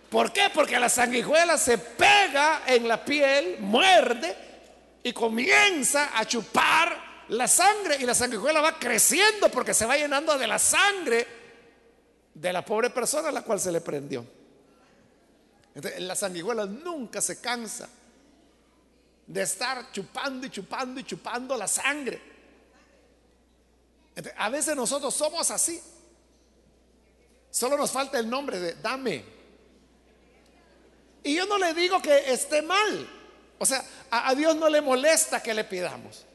[0.09, 0.49] ¿Por qué?
[0.53, 4.35] Porque la sanguijuela se pega en la piel, muerde
[5.03, 10.37] y comienza a chupar la sangre y la sanguijuela va creciendo porque se va llenando
[10.37, 11.25] de la sangre
[12.33, 14.25] de la pobre persona a la cual se le prendió.
[15.99, 17.87] La sanguijuela nunca se cansa
[19.25, 22.21] de estar chupando y chupando y chupando la sangre.
[24.37, 25.81] a veces nosotros somos así.
[27.49, 29.23] Solo nos falta el nombre de dame.
[31.23, 33.09] Y yo no le digo que esté mal.
[33.57, 36.25] O sea, a, Dios no le molesta que le pidamos.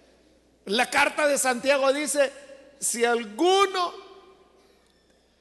[0.67, 2.33] La carta de Santiago dice,
[2.81, 3.95] si alguno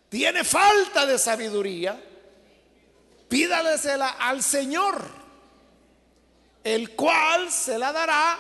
[0.10, 2.00] tiene falta de sabiduría,
[3.28, 5.02] pídalesela al Señor,
[6.64, 8.38] el cual se la dará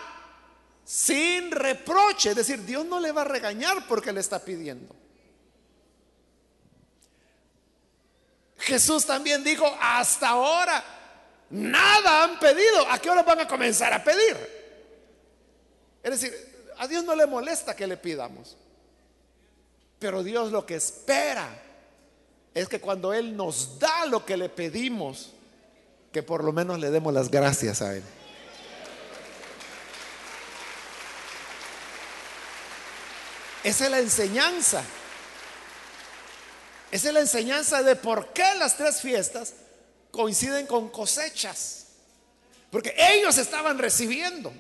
[0.84, 2.30] sin reproche.
[2.30, 4.96] Es decir, Dios no le va a regañar porque le está pidiendo.
[8.60, 10.84] Jesús también dijo, hasta ahora
[11.50, 12.90] nada han pedido.
[12.90, 14.38] ¿A qué hora van a comenzar a pedir?
[16.04, 16.45] Es decir,
[16.78, 18.57] a Dios no le molesta que le pidamos.
[19.99, 21.49] Pero Dios lo que espera
[22.53, 25.32] es que cuando Él nos da lo que le pedimos,
[26.11, 28.03] que por lo menos le demos las gracias a Él.
[33.63, 34.84] Esa es la enseñanza.
[36.91, 39.53] Esa es la enseñanza de por qué las tres fiestas
[40.11, 41.88] coinciden con cosechas.
[42.69, 44.53] Porque ellos estaban recibiendo.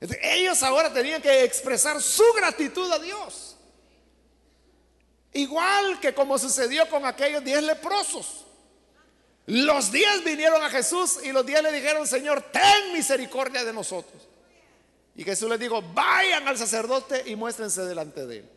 [0.00, 3.56] Ellos ahora tenían que expresar su gratitud a Dios.
[5.32, 8.44] Igual que como sucedió con aquellos diez leprosos.
[9.46, 14.22] Los diez vinieron a Jesús y los diez le dijeron, Señor, ten misericordia de nosotros.
[15.14, 18.50] Y Jesús les dijo, vayan al sacerdote y muéstrense delante de él.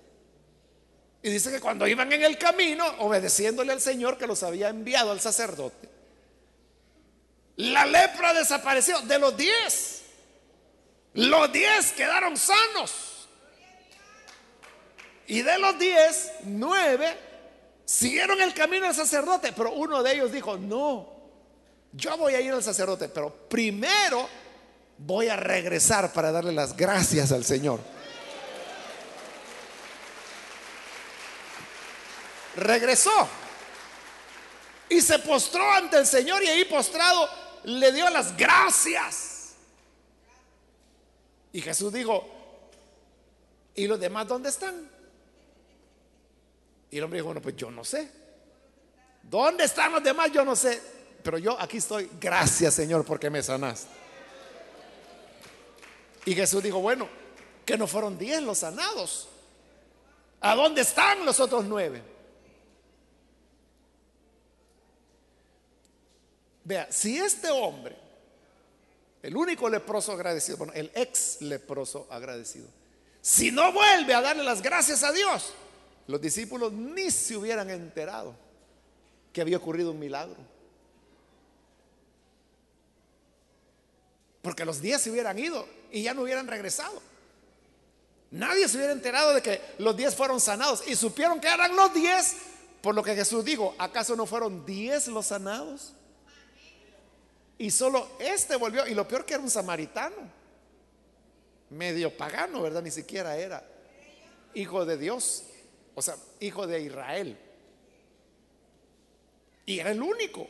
[1.21, 5.11] Y dice que cuando iban en el camino, obedeciéndole al Señor que los había enviado
[5.11, 5.89] al sacerdote,
[7.57, 9.98] la lepra desapareció de los diez.
[11.13, 13.27] Los diez quedaron sanos.
[15.27, 17.17] Y de los diez, nueve
[17.85, 19.53] siguieron el camino al sacerdote.
[19.53, 21.07] Pero uno de ellos dijo, no,
[21.91, 24.27] yo voy a ir al sacerdote, pero primero
[24.97, 27.79] voy a regresar para darle las gracias al Señor.
[32.59, 33.27] regresó
[34.89, 37.29] y se postró ante el Señor y ahí postrado
[37.63, 39.28] le dio las gracias.
[41.51, 42.27] Y Jesús dijo,
[43.75, 44.89] ¿y los demás dónde están?
[46.91, 48.09] Y el hombre dijo, bueno, pues yo no sé.
[49.23, 50.31] ¿Dónde están los demás?
[50.31, 50.81] Yo no sé.
[51.23, 52.09] Pero yo aquí estoy.
[52.19, 53.99] Gracias Señor porque me sanaste.
[56.25, 57.07] Y Jesús dijo, bueno,
[57.65, 59.29] que no fueron diez los sanados.
[60.41, 62.01] ¿A dónde están los otros nueve?
[66.63, 67.95] Vea, si este hombre,
[69.21, 72.67] el único leproso agradecido, bueno, el ex leproso agradecido,
[73.21, 75.53] si no vuelve a darle las gracias a Dios,
[76.07, 78.35] los discípulos ni se hubieran enterado
[79.33, 80.37] que había ocurrido un milagro.
[84.41, 87.01] Porque los diez se hubieran ido y ya no hubieran regresado.
[88.31, 91.93] Nadie se hubiera enterado de que los diez fueron sanados y supieron que eran los
[91.93, 92.35] diez,
[92.81, 95.93] por lo que Jesús dijo, ¿acaso no fueron diez los sanados?
[97.59, 98.87] Y solo este volvió.
[98.87, 100.39] Y lo peor que era un samaritano.
[101.69, 102.81] Medio pagano, ¿verdad?
[102.81, 103.63] Ni siquiera era
[104.55, 105.43] hijo de Dios.
[105.93, 107.37] O sea, hijo de Israel.
[109.65, 110.47] Y era el único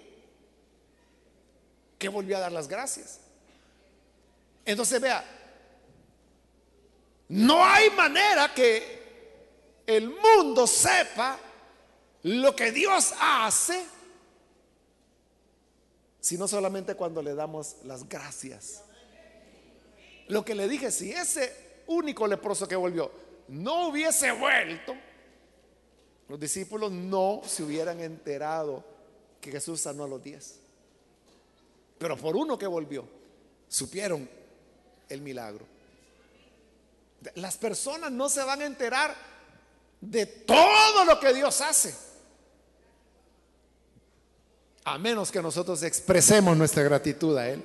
[1.98, 3.20] que volvió a dar las gracias.
[4.64, 5.26] Entonces vea,
[7.30, 11.40] no hay manera que el mundo sepa
[12.24, 13.84] lo que Dios hace
[16.30, 18.84] sino solamente cuando le damos las gracias.
[20.28, 23.12] Lo que le dije, si ese único leproso que volvió
[23.48, 24.94] no hubiese vuelto,
[26.28, 28.84] los discípulos no se hubieran enterado
[29.42, 30.60] que Jesús sanó a los diez.
[31.98, 33.08] Pero por uno que volvió,
[33.68, 34.30] supieron
[35.10, 35.66] el milagro.
[37.34, 39.16] Las personas no se van a enterar
[40.00, 42.09] de todo lo que Dios hace
[44.90, 47.64] a menos que nosotros expresemos nuestra gratitud a Él.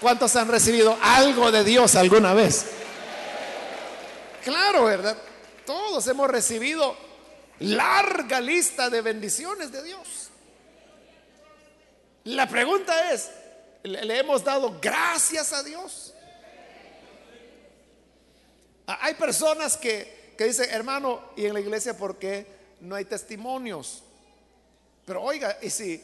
[0.00, 2.66] ¿Cuántos han recibido algo de Dios alguna vez?
[4.42, 5.18] Claro, ¿verdad?
[5.66, 6.96] Todos hemos recibido
[7.58, 10.30] larga lista de bendiciones de Dios.
[12.24, 13.30] La pregunta es,
[13.82, 16.14] ¿le hemos dado gracias a Dios?
[18.86, 22.46] Hay personas que que dice, hermano, ¿y en la iglesia por qué
[22.80, 24.04] no hay testimonios?
[25.04, 26.00] Pero oiga, y si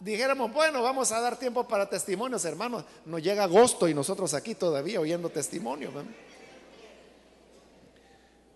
[0.00, 2.86] dijéramos, bueno, vamos a dar tiempo para testimonios, hermanos.
[3.04, 5.92] Nos llega agosto y nosotros aquí todavía oyendo testimonio.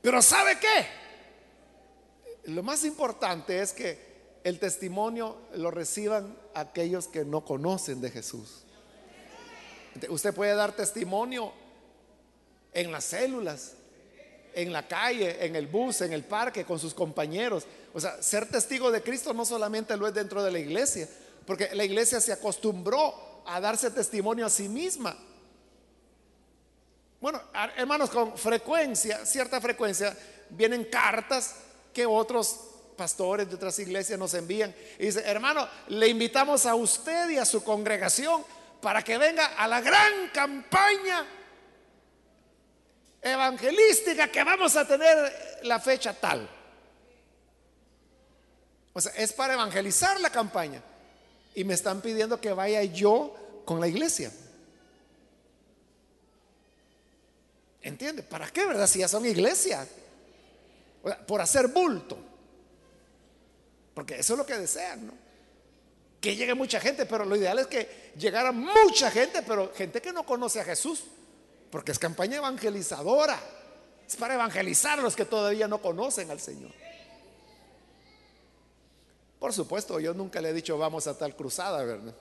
[0.00, 0.86] Pero ¿sabe qué?
[2.50, 3.98] Lo más importante es que
[4.42, 8.64] el testimonio lo reciban aquellos que no conocen de Jesús.
[10.08, 11.52] Usted puede dar testimonio
[12.72, 13.74] en las células,
[14.56, 17.66] en la calle, en el bus, en el parque, con sus compañeros.
[17.92, 21.06] O sea, ser testigo de Cristo no solamente lo es dentro de la iglesia,
[21.46, 25.14] porque la iglesia se acostumbró a darse testimonio a sí misma.
[27.20, 27.38] Bueno,
[27.76, 30.16] hermanos, con frecuencia, cierta frecuencia,
[30.48, 31.56] vienen cartas
[31.92, 32.58] que otros
[32.96, 34.74] pastores de otras iglesias nos envían.
[34.98, 38.42] Y dice, hermano, le invitamos a usted y a su congregación
[38.80, 41.26] para que venga a la gran campaña
[43.32, 46.48] evangelística que vamos a tener la fecha tal.
[48.92, 50.82] O sea, es para evangelizar la campaña.
[51.54, 54.30] Y me están pidiendo que vaya yo con la iglesia.
[57.82, 58.22] ¿Entiende?
[58.22, 58.86] ¿Para qué, verdad?
[58.86, 59.86] Si ya son iglesia.
[61.26, 62.18] por hacer bulto.
[63.94, 65.12] Porque eso es lo que desean, ¿no?
[66.20, 70.12] Que llegue mucha gente, pero lo ideal es que llegara mucha gente, pero gente que
[70.12, 71.04] no conoce a Jesús,
[71.70, 73.38] porque es campaña evangelizadora.
[74.06, 76.70] Es para evangelizar a los que todavía no conocen al Señor.
[79.38, 82.14] Por supuesto, yo nunca le he dicho vamos a tal cruzada, ¿verdad?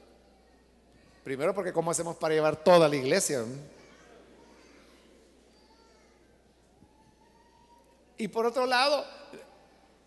[1.24, 3.44] Primero porque cómo hacemos para llevar toda la iglesia.
[8.18, 9.06] Y por otro lado,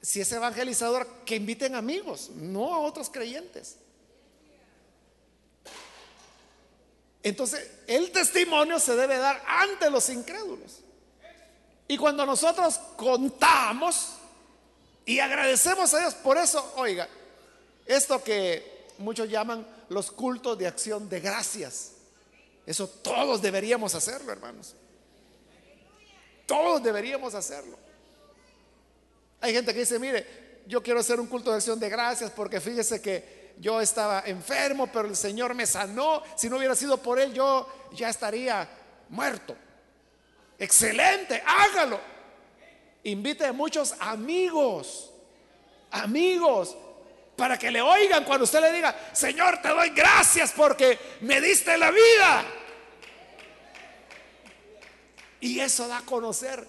[0.01, 3.77] si es evangelizador, que inviten amigos, no a otros creyentes.
[7.29, 10.81] Entonces, el testimonio se debe dar ante los incrédulos.
[11.87, 14.15] Y cuando nosotros contamos
[15.05, 17.09] y agradecemos a Dios, por eso, oiga,
[17.87, 21.93] esto que muchos llaman los cultos de acción de gracias,
[22.67, 24.75] eso todos deberíamos hacerlo, hermanos.
[26.47, 27.79] Todos deberíamos hacerlo.
[29.41, 32.61] Hay gente que dice, mire, yo quiero hacer un culto de acción de gracias porque
[32.61, 36.23] fíjese que yo estaba enfermo, pero el Señor me sanó.
[36.37, 38.69] Si no hubiera sido por Él, yo ya estaría
[39.09, 39.57] muerto.
[40.59, 42.01] Excelente, hágalo.
[43.05, 45.11] Invite a muchos amigos,
[45.91, 46.77] amigos,
[47.37, 51.79] para que le oigan cuando usted le diga, Señor, te doy gracias porque me diste
[51.79, 52.45] la vida.
[55.41, 56.67] Y eso da a conocer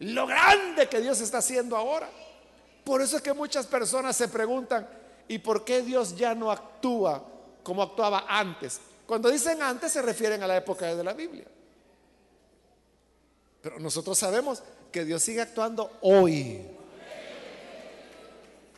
[0.00, 2.08] lo grande que Dios está haciendo ahora.
[2.84, 4.88] Por eso es que muchas personas se preguntan,
[5.30, 7.22] ¿y por qué Dios ya no actúa
[7.62, 8.80] como actuaba antes?
[9.06, 11.44] Cuando dicen antes se refieren a la época de la Biblia.
[13.62, 14.60] Pero nosotros sabemos
[14.90, 16.66] que Dios sigue actuando hoy.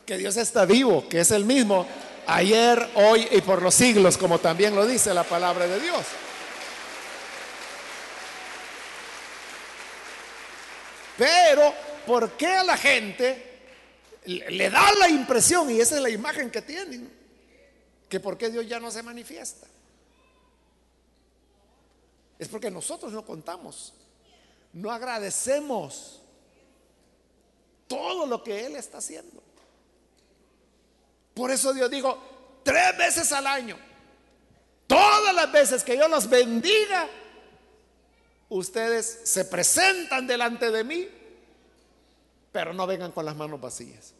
[0.05, 1.87] Que Dios está vivo, que es el mismo
[2.27, 6.05] ayer, hoy y por los siglos, como también lo dice la palabra de Dios.
[11.17, 11.73] Pero,
[12.05, 13.52] ¿por qué a la gente
[14.25, 17.11] le da la impresión, y esa es la imagen que tienen,
[18.09, 19.67] que por qué Dios ya no se manifiesta?
[22.39, 23.93] Es porque nosotros no contamos,
[24.73, 26.21] no agradecemos
[27.87, 29.41] todo lo que Él está haciendo.
[31.33, 33.77] Por eso Dios dijo, tres veces al año,
[34.87, 37.07] todas las veces que yo los bendiga,
[38.49, 41.07] ustedes se presentan delante de mí,
[42.53, 44.13] pero no vengan con las manos vacías.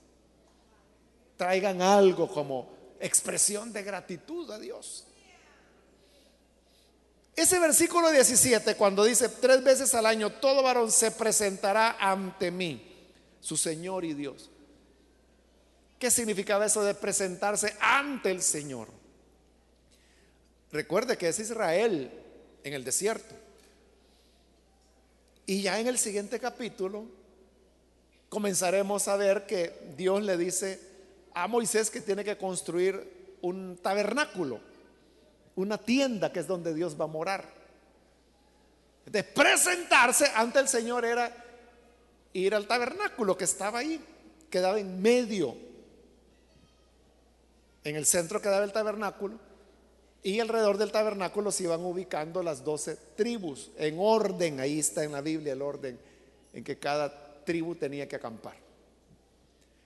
[1.37, 5.05] Traigan algo como expresión de gratitud a Dios.
[7.35, 13.07] Ese versículo 17, cuando dice tres veces al año, todo varón se presentará ante mí,
[13.39, 14.49] su Señor y Dios.
[15.99, 18.87] ¿Qué significaba eso de presentarse ante el Señor?
[20.71, 22.11] Recuerde que es Israel
[22.63, 23.35] en el desierto.
[25.45, 27.22] Y ya en el siguiente capítulo
[28.33, 30.79] comenzaremos a ver que Dios le dice
[31.35, 34.59] a Moisés que tiene que construir un tabernáculo,
[35.55, 37.47] una tienda que es donde Dios va a morar.
[39.05, 41.31] De presentarse ante el Señor era
[42.33, 44.03] ir al tabernáculo que estaba ahí,
[44.49, 45.55] quedaba en medio.
[47.83, 49.37] En el centro quedaba el tabernáculo
[50.23, 55.11] y alrededor del tabernáculo se iban ubicando las doce tribus, en orden, ahí está en
[55.11, 55.99] la Biblia el orden
[56.51, 58.55] en que cada tribu tenía que acampar.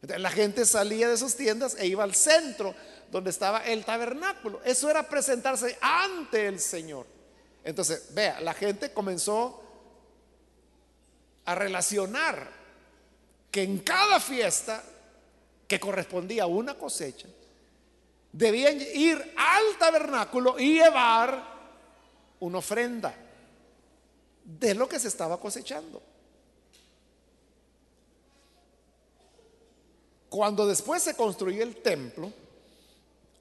[0.01, 2.75] Entonces la gente salía de sus tiendas e iba al centro
[3.11, 4.61] donde estaba el tabernáculo.
[4.63, 7.05] Eso era presentarse ante el Señor.
[7.63, 9.61] Entonces, vea, la gente comenzó
[11.45, 12.49] a relacionar
[13.51, 14.83] que en cada fiesta
[15.67, 17.27] que correspondía a una cosecha,
[18.31, 21.43] debían ir al tabernáculo y llevar
[22.39, 23.13] una ofrenda
[24.43, 26.01] de lo que se estaba cosechando.
[30.29, 32.31] Cuando después se construyó el templo,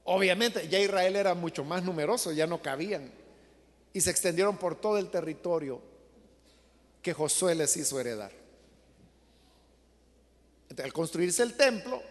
[0.05, 3.11] obviamente ya Israel era mucho más numeroso, ya no cabían,
[3.93, 5.81] y se extendieron por todo el territorio
[7.03, 8.33] que Josué les hizo heredar.
[10.83, 12.03] al construirse el templo,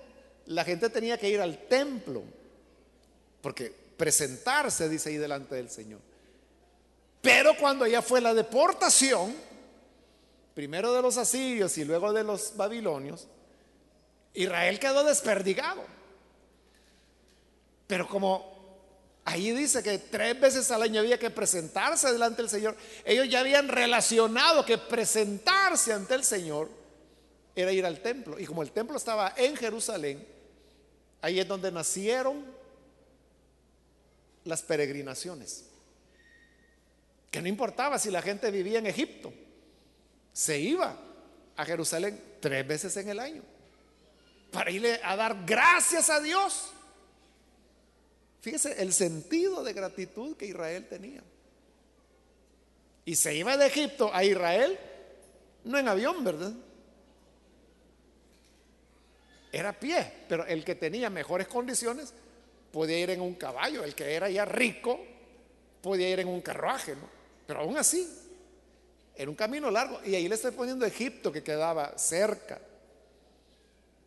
[0.48, 2.24] la gente tenía que ir al templo,
[3.42, 6.00] porque presentarse, dice ahí delante del Señor.
[7.22, 9.36] Pero cuando ya fue la deportación,
[10.54, 13.28] primero de los asirios y luego de los babilonios,
[14.36, 15.82] Israel quedó desperdigado.
[17.88, 18.54] Pero como
[19.24, 22.76] ahí dice que tres veces al año había que presentarse delante del Señor,
[23.06, 26.70] ellos ya habían relacionado que presentarse ante el Señor
[27.56, 28.38] era ir al templo.
[28.40, 30.28] Y como el templo estaba en Jerusalén,
[31.22, 32.46] ahí es donde nacieron
[34.44, 35.66] las peregrinaciones.
[37.32, 39.34] Que no importaba si la gente vivía en Egipto,
[40.34, 40.98] se iba
[41.56, 43.55] a Jerusalén tres veces en el año
[44.56, 46.72] para irle a dar gracias a Dios.
[48.40, 51.22] Fíjese el sentido de gratitud que Israel tenía.
[53.04, 54.80] Y se iba de Egipto a Israel,
[55.66, 56.54] no en avión, ¿verdad?
[59.52, 62.14] Era pie, pero el que tenía mejores condiciones
[62.72, 65.00] podía ir en un caballo, el que era ya rico
[65.82, 67.10] podía ir en un carruaje, ¿no?
[67.46, 68.10] Pero aún así,
[69.18, 70.00] era un camino largo.
[70.06, 72.62] Y ahí le estoy poniendo Egipto que quedaba cerca.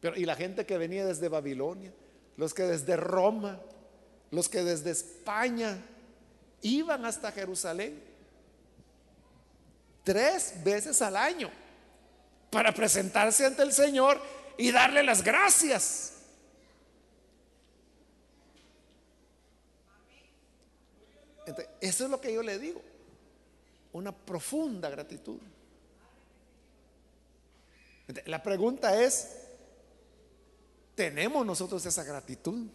[0.03, 1.93] Y la gente que venía desde Babilonia,
[2.37, 3.61] los que desde Roma,
[4.31, 5.85] los que desde España
[6.63, 8.03] iban hasta Jerusalén
[10.05, 11.51] tres veces al año
[12.51, 14.21] para presentarse ante el Señor
[14.57, 16.15] y darle las gracias.
[21.81, 22.83] eso es lo que yo le digo,
[23.93, 25.39] una profunda gratitud.
[28.27, 29.48] la pregunta es,
[30.99, 32.67] tenemos nosotros esa gratitud.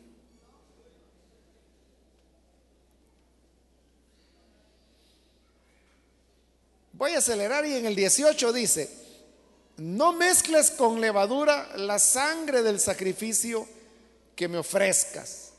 [6.94, 8.90] Voy a acelerar y en el 18 dice,
[9.76, 13.68] no mezcles con levadura la sangre del sacrificio
[14.38, 15.52] que me ofrezcas.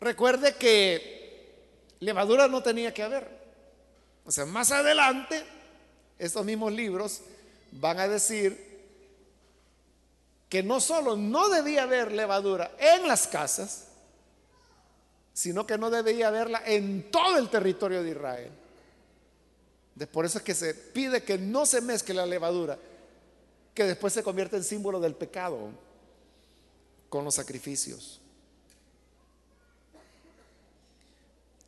[0.00, 1.54] Recuerde que
[2.00, 3.26] levadura no tenía que haber.
[4.26, 5.42] O sea, más adelante,
[6.18, 7.22] estos mismos libros
[7.72, 8.69] van a decir
[10.50, 13.84] que no solo no debía haber levadura en las casas,
[15.32, 18.50] sino que no debía haberla en todo el territorio de Israel.
[20.12, 22.76] Por eso es que se pide que no se mezcle la levadura,
[23.72, 25.70] que después se convierte en símbolo del pecado
[27.08, 28.20] con los sacrificios.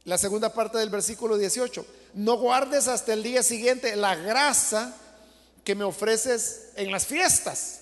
[0.05, 4.97] La segunda parte del versículo 18, no guardes hasta el día siguiente la grasa
[5.63, 7.82] que me ofreces en las fiestas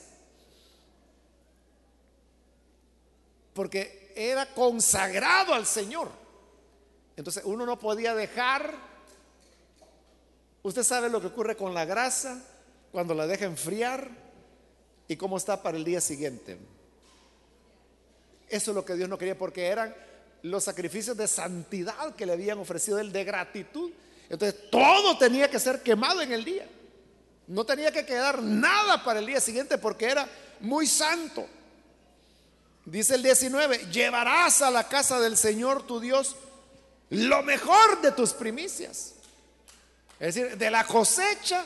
[3.55, 6.11] porque era consagrado al Señor.
[7.17, 8.75] Entonces uno no podía dejar,
[10.63, 12.43] usted sabe lo que ocurre con la grasa
[12.93, 14.11] cuando la deja enfriar
[15.07, 16.59] y cómo está para el día siguiente.
[18.49, 19.95] Eso es lo que Dios no quería porque eran
[20.43, 23.91] los sacrificios de santidad que le habían ofrecido él de gratitud.
[24.29, 26.67] Entonces todo tenía que ser quemado en el día.
[27.47, 30.29] No tenía que quedar nada para el día siguiente porque era
[30.61, 31.47] muy santo.
[32.91, 36.35] Dice el 19, llevarás a la casa del Señor tu Dios
[37.11, 39.15] lo mejor de tus primicias.
[40.19, 41.65] Es decir, de la cosecha,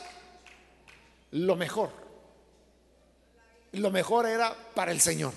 [1.31, 1.89] lo mejor.
[3.71, 5.33] Lo mejor era para el Señor.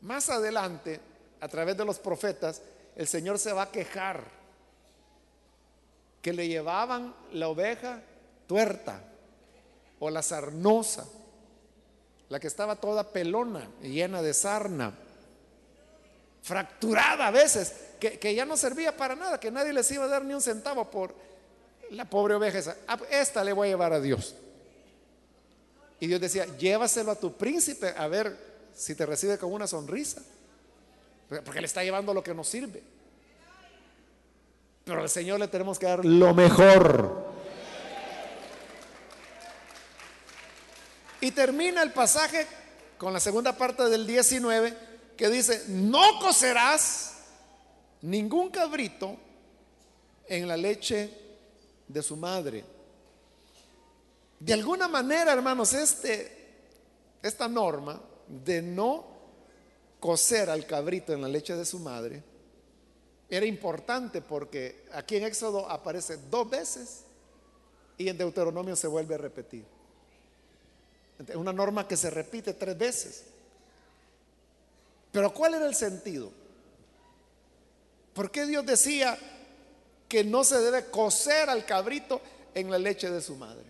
[0.00, 0.98] Más adelante,
[1.38, 2.62] a través de los profetas,
[2.96, 4.24] el Señor se va a quejar
[6.22, 8.00] que le llevaban la oveja
[8.46, 9.02] tuerta
[10.00, 11.04] o la sarnosa
[12.34, 14.92] la que estaba toda pelona llena de sarna,
[16.42, 20.24] fracturada a veces, que, ya no servía para nada, que nadie les iba a dar
[20.24, 21.14] ni un centavo por
[21.90, 22.76] la pobre oveja esa.
[22.88, 24.34] Ah, esta le voy a llevar a Dios.
[26.00, 28.36] Y Dios decía, llévaselo a tu príncipe a ver
[28.74, 30.20] si te recibe con una sonrisa.
[31.28, 32.82] Porque le está llevando lo que nos sirve.
[34.84, 37.23] Pero al Señor le tenemos que dar lo mejor.
[41.24, 42.46] Y termina el pasaje
[42.98, 44.76] con la segunda parte del 19
[45.16, 47.14] que dice, no cocerás
[48.02, 49.16] ningún cabrito
[50.28, 51.08] en la leche
[51.88, 52.62] de su madre.
[54.38, 56.30] De alguna manera, hermanos, este,
[57.22, 57.98] esta norma
[58.28, 59.06] de no
[60.00, 62.22] cocer al cabrito en la leche de su madre
[63.30, 67.04] era importante porque aquí en Éxodo aparece dos veces
[67.96, 69.73] y en Deuteronomio se vuelve a repetir.
[71.34, 73.24] Una norma que se repite tres veces.
[75.12, 76.30] Pero ¿cuál era el sentido?
[78.12, 79.16] ¿Por qué Dios decía
[80.08, 82.20] que no se debe cocer al cabrito
[82.54, 83.64] en la leche de su madre?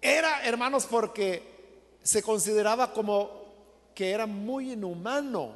[0.00, 1.42] Era, hermanos, porque
[2.02, 3.42] se consideraba como
[3.94, 5.54] que era muy inhumano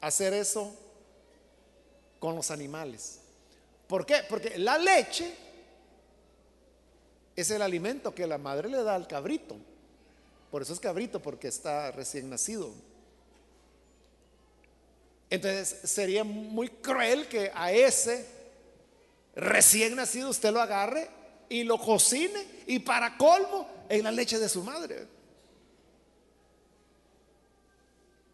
[0.00, 0.74] hacer eso
[2.18, 3.18] con los animales.
[3.86, 4.24] ¿Por qué?
[4.28, 5.34] Porque la leche
[7.36, 9.56] es el alimento que la madre le da al cabrito.
[10.50, 12.72] Por eso es cabrito, porque está recién nacido.
[15.30, 18.26] Entonces sería muy cruel que a ese
[19.34, 21.08] recién nacido usted lo agarre
[21.48, 25.06] y lo cocine y para colmo en la leche de su madre.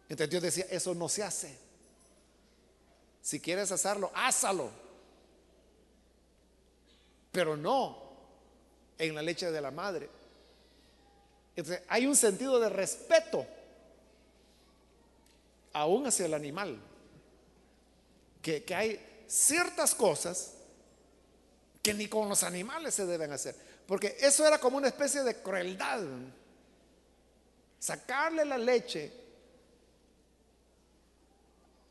[0.09, 1.57] Entonces Dios decía, eso no se hace.
[3.21, 4.69] Si quieres hacerlo, házalo.
[7.31, 8.08] Pero no
[8.99, 10.09] en la leche de la madre.
[11.55, 13.45] Entonces hay un sentido de respeto
[15.73, 16.79] aún hacia el animal
[18.41, 20.53] que, hay ciertas cosas
[21.81, 23.55] que ni con los animales se deben hacer.
[23.87, 26.01] Porque eso era como una especie de crueldad.
[27.79, 29.11] Sacarle la leche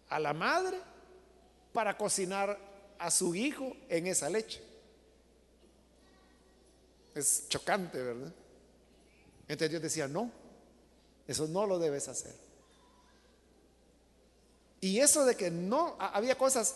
[0.09, 0.79] a la madre
[1.73, 2.59] para cocinar
[2.99, 4.68] a su hijo en esa leche.
[7.19, 8.33] Es chocante, ¿verdad?
[9.43, 10.31] Entonces Dios decía, no,
[11.27, 12.35] eso no lo debes hacer.
[14.81, 16.75] Y eso de que no, había cosas,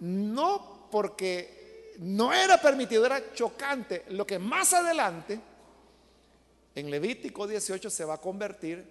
[0.00, 4.04] no porque no era permitido, era chocante.
[4.08, 5.40] Lo que más adelante,
[6.74, 8.84] en Levítico 18, se va a convertir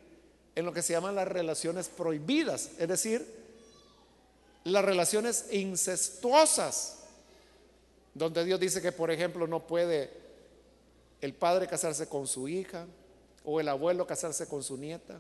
[0.55, 3.35] en lo que se llaman las relaciones prohibidas, es decir,
[4.63, 6.99] las relaciones incestuosas,
[8.13, 10.26] donde Dios dice que, por ejemplo, no puede
[11.21, 12.85] el padre casarse con su hija,
[13.43, 15.19] o el abuelo casarse con su nieta,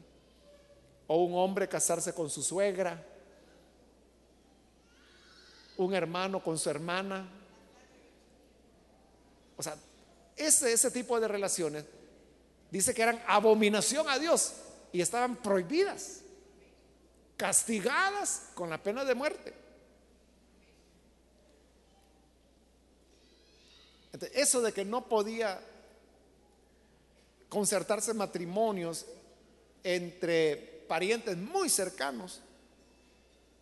[1.07, 3.03] o un hombre casarse con su suegra
[5.77, 7.27] un hermano con su hermana.
[9.55, 9.77] O sea,
[10.35, 11.85] ese, ese tipo de relaciones
[12.69, 14.53] dice que eran abominación a Dios
[14.91, 16.21] y estaban prohibidas,
[17.37, 19.53] castigadas con la pena de muerte.
[24.33, 25.61] eso de que no podía
[27.49, 29.05] concertarse matrimonios
[29.83, 32.41] entre parientes muy cercanos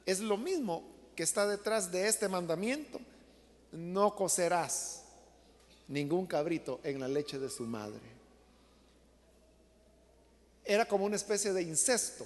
[0.05, 0.83] es lo mismo
[1.15, 2.99] que está detrás de este mandamiento,
[3.71, 5.03] no cocerás
[5.87, 8.01] ningún cabrito en la leche de su madre.
[10.63, 12.25] Era como una especie de incesto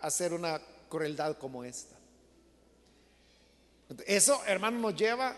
[0.00, 1.96] hacer una crueldad como esta.
[4.06, 5.34] Eso, hermano, nos lleva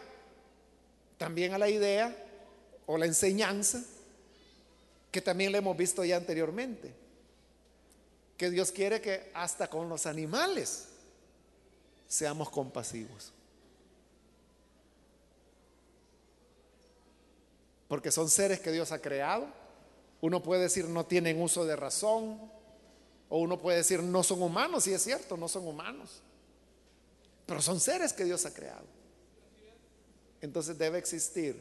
[1.18, 2.16] también a la idea
[2.86, 3.82] o la enseñanza
[5.10, 6.94] que también le hemos visto ya anteriormente,
[8.36, 10.88] que Dios quiere que hasta con los animales
[12.06, 13.32] seamos compasivos.
[17.88, 19.48] Porque son seres que Dios ha creado.
[20.20, 22.40] Uno puede decir no tienen uso de razón.
[23.28, 24.86] O uno puede decir no son humanos.
[24.86, 26.22] Y es cierto, no son humanos.
[27.46, 28.86] Pero son seres que Dios ha creado.
[30.40, 31.60] Entonces debe existir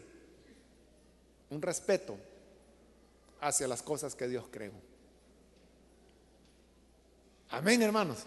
[1.49, 2.15] un respeto
[3.41, 4.73] hacia las cosas que Dios creó.
[7.49, 8.19] Amén, hermanos.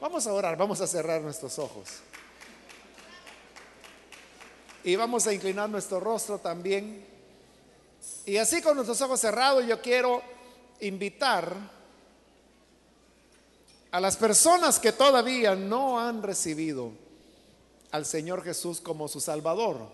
[0.00, 1.88] Vamos a orar, vamos a cerrar nuestros ojos.
[4.84, 7.04] Y vamos a inclinar nuestro rostro también.
[8.24, 10.22] Y así con nuestros ojos cerrados yo quiero
[10.80, 11.54] invitar
[13.90, 16.92] a las personas que todavía no han recibido
[17.90, 19.88] al Señor Jesús como su Salvador.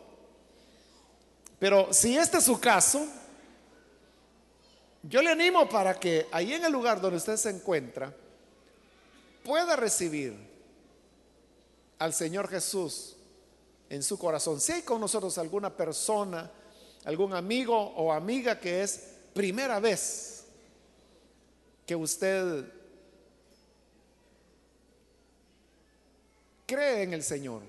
[1.58, 3.06] Pero si este es su caso,
[5.02, 8.14] yo le animo para que ahí en el lugar donde usted se encuentra,
[9.44, 10.34] pueda recibir
[11.98, 13.16] al Señor Jesús
[13.88, 14.60] en su corazón.
[14.60, 16.50] Si hay con nosotros alguna persona,
[17.04, 20.44] algún amigo o amiga que es primera vez
[21.84, 22.64] que usted
[26.64, 27.62] cree en el Señor,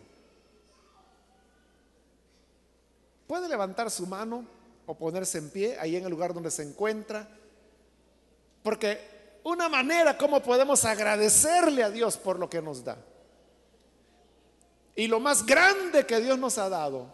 [3.25, 4.45] puede levantar su mano
[4.85, 7.27] o ponerse en pie ahí en el lugar donde se encuentra,
[8.61, 12.97] porque una manera como podemos agradecerle a Dios por lo que nos da.
[14.95, 17.07] Y lo más grande que Dios nos ha dado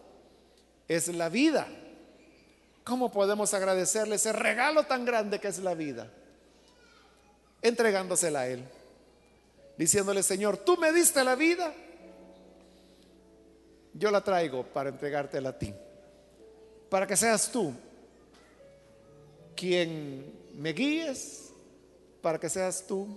[0.88, 1.68] es la vida
[2.90, 6.12] ¿Cómo podemos agradecerle ese regalo tan grande que es la vida?
[7.62, 8.64] Entregándosela a Él.
[9.78, 11.72] Diciéndole, Señor, tú me diste la vida.
[13.94, 15.72] Yo la traigo para entregártela a ti.
[16.90, 17.74] Para que seas tú
[19.56, 21.52] quien me guíes.
[22.22, 23.08] Para que seas tú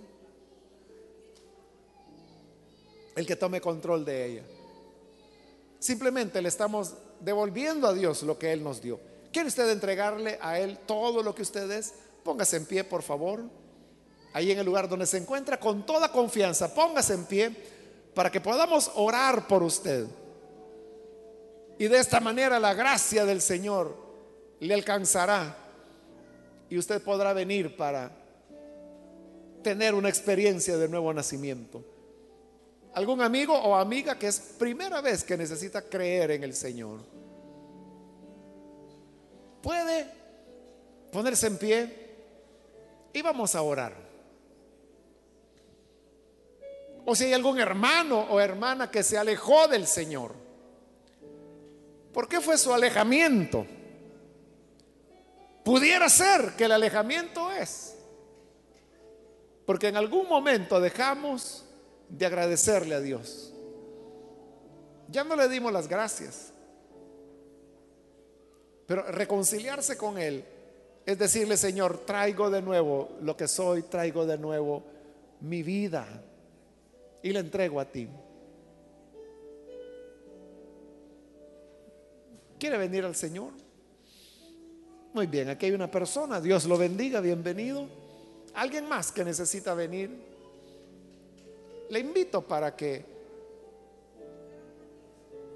[3.15, 4.43] el que tome control de ella.
[5.79, 8.99] Simplemente le estamos devolviendo a Dios lo que Él nos dio.
[9.31, 11.93] ¿Quiere usted entregarle a Él todo lo que usted es?
[12.23, 13.41] Póngase en pie, por favor.
[14.33, 17.55] Ahí en el lugar donde se encuentra, con toda confianza, póngase en pie
[18.15, 20.07] para que podamos orar por usted.
[21.83, 23.93] Y de esta manera la gracia del Señor
[24.61, 25.53] le alcanzará
[26.69, 28.09] y usted podrá venir para
[29.61, 31.83] tener una experiencia de nuevo nacimiento
[32.93, 37.01] algún amigo o amiga que es primera vez que necesita creer en el Señor.
[39.61, 40.07] Puede
[41.11, 42.15] ponerse en pie
[43.11, 43.93] y vamos a orar.
[47.03, 50.42] O si hay algún hermano o hermana que se alejó del Señor.
[52.13, 53.65] ¿Por qué fue su alejamiento?
[55.63, 57.93] Pudiera ser que el alejamiento es
[59.65, 61.63] porque en algún momento dejamos
[62.09, 63.53] de agradecerle a Dios.
[65.09, 66.51] Ya no le dimos las gracias.
[68.85, 70.43] Pero reconciliarse con Él
[71.05, 74.83] es decirle, Señor, traigo de nuevo lo que soy, traigo de nuevo
[75.41, 76.05] mi vida
[77.21, 78.07] y la entrego a ti.
[82.63, 83.51] ¿Quiere venir al Señor?
[85.13, 87.89] Muy bien, aquí hay una persona, Dios lo bendiga, bienvenido.
[88.53, 90.09] ¿Alguien más que necesita venir?
[91.89, 93.03] Le invito para que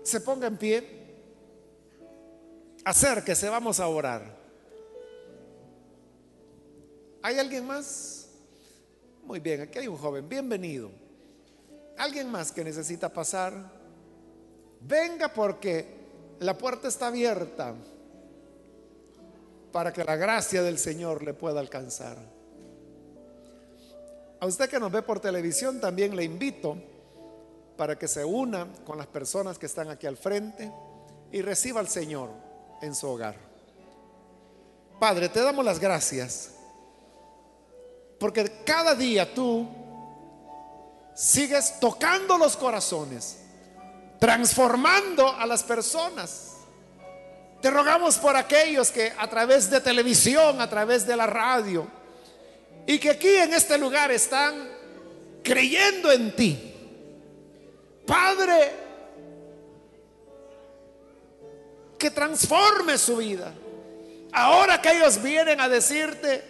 [0.03, 0.83] se ponga en pie,
[2.83, 4.37] acérquese, vamos a orar.
[7.21, 8.31] ¿Hay alguien más?
[9.23, 10.91] Muy bien, aquí hay un joven, bienvenido.
[11.97, 13.71] ¿Alguien más que necesita pasar?
[14.81, 15.96] Venga porque
[16.39, 17.73] la puerta está abierta
[19.71, 22.17] para que la gracia del Señor le pueda alcanzar.
[24.39, 26.77] A usted que nos ve por televisión también le invito
[27.75, 30.71] para que se una con las personas que están aquí al frente
[31.31, 32.29] y reciba al Señor
[32.81, 33.35] en su hogar.
[34.99, 36.51] Padre, te damos las gracias
[38.19, 39.67] porque cada día tú
[41.13, 43.38] sigues tocando los corazones,
[44.20, 46.55] transformando a las personas.
[47.61, 51.88] Te rogamos por aquellos que a través de televisión, a través de la radio,
[52.86, 54.70] y que aquí en este lugar están
[55.43, 56.74] creyendo en ti.
[58.05, 58.72] Padre,
[61.97, 63.53] que transforme su vida.
[64.32, 66.43] Ahora que ellos vienen a decirte,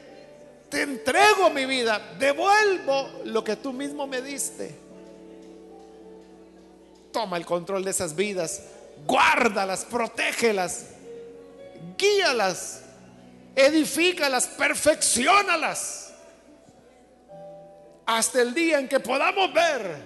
[0.70, 4.87] te entrego mi vida, devuelvo lo que tú mismo me diste.
[7.12, 8.62] Toma el control de esas vidas,
[9.06, 10.88] guárdalas, protégelas,
[11.98, 12.82] guíalas,
[13.56, 16.08] edifícalas, perfeccionalas
[18.08, 19.98] hasta el día en que podamos ver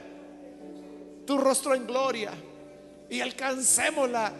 [1.26, 2.32] tu rostro en gloria
[3.10, 4.34] y alcancemos la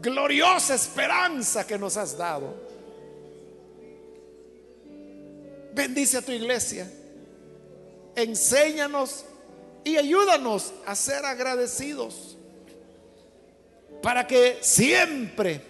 [0.00, 2.54] gloriosa esperanza que nos has dado.
[5.72, 6.90] Bendice a tu iglesia,
[8.16, 9.24] enséñanos
[9.84, 12.36] y ayúdanos a ser agradecidos
[14.02, 15.60] para que siempre,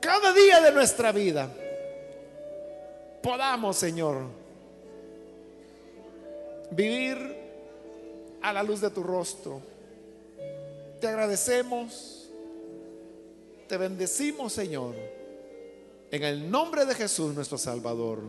[0.00, 1.52] cada día de nuestra vida,
[3.22, 4.22] podamos, Señor,
[6.70, 7.36] vivir
[8.40, 9.60] a la luz de tu rostro.
[11.00, 12.30] Te agradecemos,
[13.68, 14.94] te bendecimos, Señor,
[16.10, 18.20] en el nombre de Jesús, nuestro Salvador.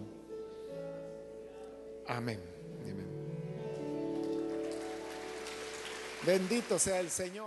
[2.08, 2.57] Amén.
[6.28, 7.46] Bendito sea el Señor.